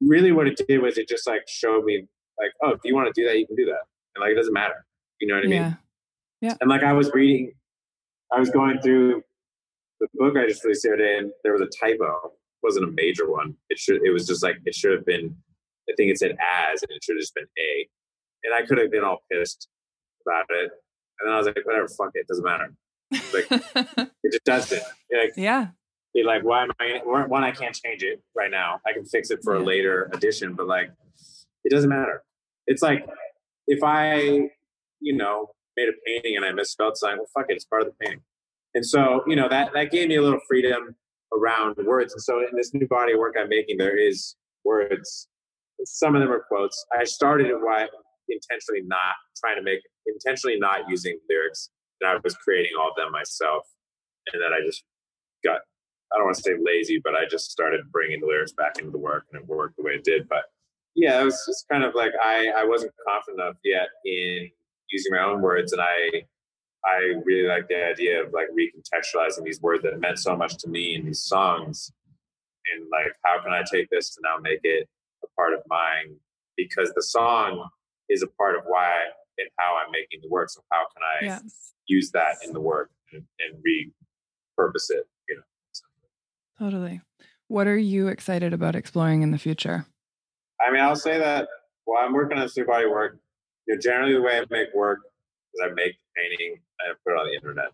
[0.00, 2.06] really what it did was it just like showed me
[2.38, 3.82] like, oh, if you want to do that, you can do that,
[4.14, 4.84] and like it doesn't matter.
[5.20, 5.78] You know what I mean?
[6.40, 6.54] Yeah.
[6.60, 7.52] And like I was reading,
[8.32, 9.22] I was going through
[10.00, 12.10] the book I just released the other day, and there was a typo.
[12.24, 13.54] It wasn't a major one.
[13.70, 14.02] It should.
[14.04, 15.36] It was just like it should have been.
[15.88, 17.88] I think it said as, and it should have just been a.
[18.44, 19.68] And I could have been all pissed
[20.26, 20.70] about it,
[21.20, 22.74] and then I was like, whatever, fuck it, doesn't matter.
[23.32, 23.46] Like
[24.22, 24.82] it just doesn't.
[25.12, 25.68] Like, yeah.
[26.24, 27.00] like, why am I?
[27.04, 28.80] One, I can't change it right now.
[28.86, 30.90] I can fix it for a later edition, but like,
[31.64, 32.22] it doesn't matter.
[32.66, 33.06] it's like
[33.66, 34.50] if I,
[35.00, 37.88] you know, made a painting and I misspelled something, well, fuck it, it's part of
[37.88, 38.22] the painting.
[38.74, 40.96] And so, you know, that that gave me a little freedom
[41.32, 42.12] around words.
[42.12, 45.28] And so, in this new body of work I'm making, there is words.
[45.84, 46.84] Some of them are quotes.
[46.98, 47.86] I started it by
[48.28, 51.70] intentionally not trying to make, intentionally not using lyrics,
[52.00, 53.64] and I was creating all of them myself.
[54.32, 54.82] And then I just
[55.44, 55.60] got,
[56.12, 58.90] I don't want to say lazy, but I just started bringing the lyrics back into
[58.90, 60.28] the work, and it worked the way it did.
[60.28, 60.44] But
[60.94, 64.48] yeah, it was just kind of like I I wasn't confident enough yet in
[64.90, 66.24] using my own words, and I
[66.86, 70.68] I really like the idea of like recontextualizing these words that meant so much to
[70.68, 71.92] me in these songs,
[72.72, 74.88] and like how can I take this and now make it
[75.22, 76.16] a part of mine
[76.56, 77.68] because the song
[78.08, 78.92] is a part of why
[79.38, 80.50] and how I'm making the work.
[80.50, 81.38] So how can I yeah.
[81.86, 85.06] use that in the work and, and repurpose it?
[85.28, 85.42] You know.
[86.58, 87.00] Totally.
[87.48, 89.86] What are you excited about exploring in the future?
[90.60, 91.48] I mean, I'll say that
[91.84, 93.18] while I'm working on this body work,
[93.66, 95.00] you know, generally the way I make work
[95.54, 97.70] is I make painting and put it on the internet.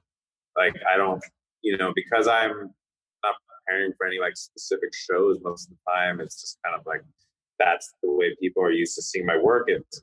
[0.57, 1.23] Like I don't,
[1.63, 2.71] you know, because I'm
[3.23, 6.21] not preparing for any like specific shows most of the time.
[6.21, 7.03] It's just kind of like
[7.59, 9.65] that's the way people are used to seeing my work.
[9.69, 10.03] It's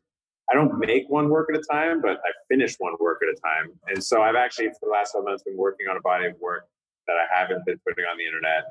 [0.49, 3.39] I don't make one work at a time, but I finish one work at a
[3.41, 3.73] time.
[3.87, 6.35] And so I've actually for the last couple months been working on a body of
[6.39, 6.67] work
[7.07, 8.63] that I haven't been putting on the internet.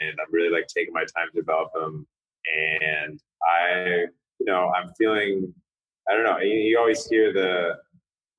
[0.00, 2.06] And I'm really like taking my time to develop them
[2.46, 4.06] and I,
[4.38, 5.52] you know, I'm feeling,
[6.08, 7.76] I don't know, you always hear the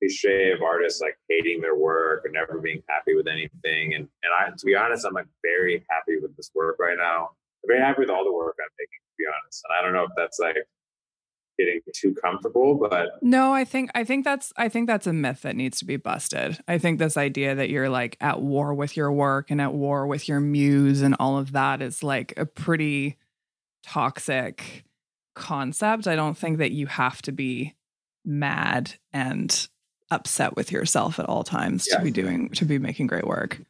[0.02, 3.94] cliche of artists like hating their work or never being happy with anything.
[3.94, 7.30] And, and I, to be honest, I'm like very happy with this work right now.
[7.64, 9.62] I'm very happy with all the work I'm making, to be honest.
[9.68, 10.56] And I don't know if that's like
[11.58, 15.42] getting too comfortable but no i think i think that's i think that's a myth
[15.42, 18.96] that needs to be busted i think this idea that you're like at war with
[18.96, 22.46] your work and at war with your muse and all of that is like a
[22.46, 23.18] pretty
[23.82, 24.84] toxic
[25.34, 26.06] concept.
[26.06, 27.74] I don't think that you have to be
[28.24, 29.68] mad and
[30.12, 31.98] upset with yourself at all times yeah.
[31.98, 33.60] to be doing to be making great work.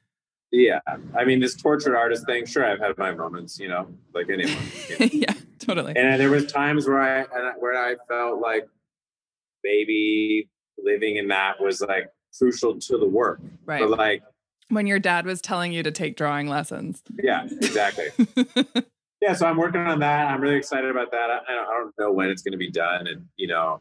[0.50, 0.80] Yeah,
[1.16, 2.44] I mean this tortured artist thing.
[2.44, 4.56] Sure, I've had my moments, you know, like anyone.
[4.88, 5.08] You know.
[5.12, 5.94] yeah, totally.
[5.96, 7.24] And uh, there was times where I
[7.58, 8.68] where I felt like
[9.64, 13.40] maybe living in that was like crucial to the work.
[13.64, 13.80] Right.
[13.80, 14.22] But like
[14.68, 17.02] when your dad was telling you to take drawing lessons.
[17.22, 18.06] Yeah, exactly.
[19.20, 20.28] yeah, so I'm working on that.
[20.28, 21.30] I'm really excited about that.
[21.30, 23.80] I, I don't know when it's going to be done, and you know,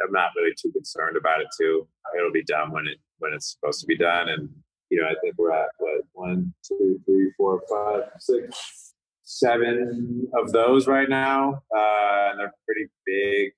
[0.00, 1.86] I'm not really too concerned about it too.
[2.16, 4.48] It'll be done when it when it's supposed to be done, and
[4.90, 10.52] you know, I think we're at what one, two, three, four, five, six, seven of
[10.52, 13.52] those right now, uh, and they're pretty big.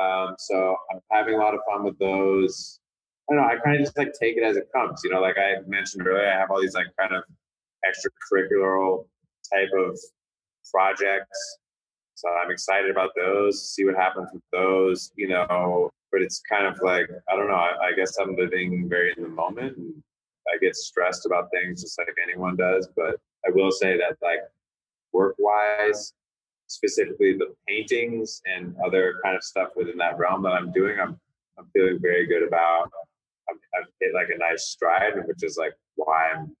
[0.00, 2.78] Um, so I'm having a lot of fun with those.
[3.28, 3.48] I don't know.
[3.48, 5.00] I kind of just like take it as it comes.
[5.02, 7.24] You know, like I mentioned earlier, I have all these like kind of
[7.84, 9.04] extracurricular
[9.52, 9.98] type of
[10.72, 11.58] projects.
[12.14, 15.90] So I'm excited about those, see what happens with those, you know.
[16.12, 19.22] But it's kind of like, I don't know, I, I guess I'm living very in
[19.22, 19.94] the moment and
[20.48, 22.88] I get stressed about things just like anyone does.
[22.94, 24.40] But I will say that, like,
[25.12, 26.12] work wise,
[26.68, 31.18] specifically the paintings and other kind of stuff within that realm that I'm doing, I'm,
[31.58, 32.90] I'm feeling very good about.
[33.50, 36.54] I've, I've hit like a nice stride, which is like why I'm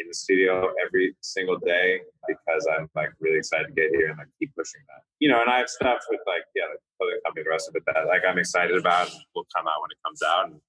[0.00, 4.18] in the studio every single day because I'm like really excited to get here and
[4.18, 5.02] like keep pushing that.
[5.18, 7.76] You know, and I have stuff with like yeah, the other company, the rest of
[7.76, 10.50] it that like I'm excited about will come out when it comes out.
[10.50, 10.60] And,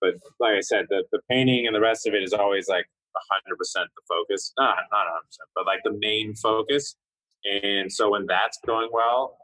[0.00, 2.86] but like I said, the the painting and the rest of it is always like
[3.30, 4.52] hundred percent the focus.
[4.58, 6.96] Not not hundred percent, but like the main focus.
[7.44, 9.38] And so when that's going well,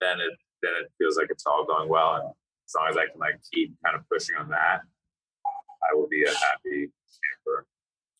[0.00, 2.16] then it then it feels like it's all going well.
[2.16, 2.24] And
[2.66, 4.80] as long as I can like keep kind of pushing on that,
[5.90, 6.90] I will be a happy
[7.46, 7.66] camper.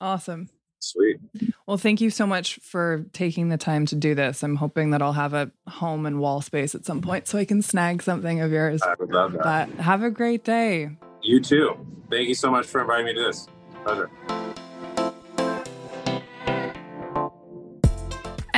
[0.01, 0.49] Awesome.
[0.81, 1.19] Sweet.
[1.67, 4.43] Well, thank you so much for taking the time to do this.
[4.43, 7.45] I'm hoping that I'll have a home and wall space at some point so I
[7.45, 8.81] can snag something of yours.
[8.83, 9.43] I would love that.
[9.43, 10.97] But have a great day.
[11.23, 11.75] You too.
[12.11, 13.49] Thank you so much for inviting me to this.
[13.85, 14.11] Pleasure.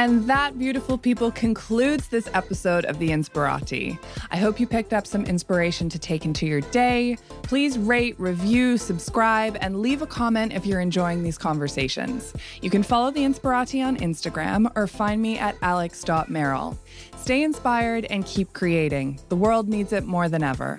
[0.01, 3.98] And that, beautiful people, concludes this episode of The Inspirati.
[4.31, 7.18] I hope you picked up some inspiration to take into your day.
[7.43, 12.32] Please rate, review, subscribe, and leave a comment if you're enjoying these conversations.
[12.62, 16.78] You can follow The Inspirati on Instagram or find me at alex.merrill.
[17.18, 19.20] Stay inspired and keep creating.
[19.28, 20.78] The world needs it more than ever.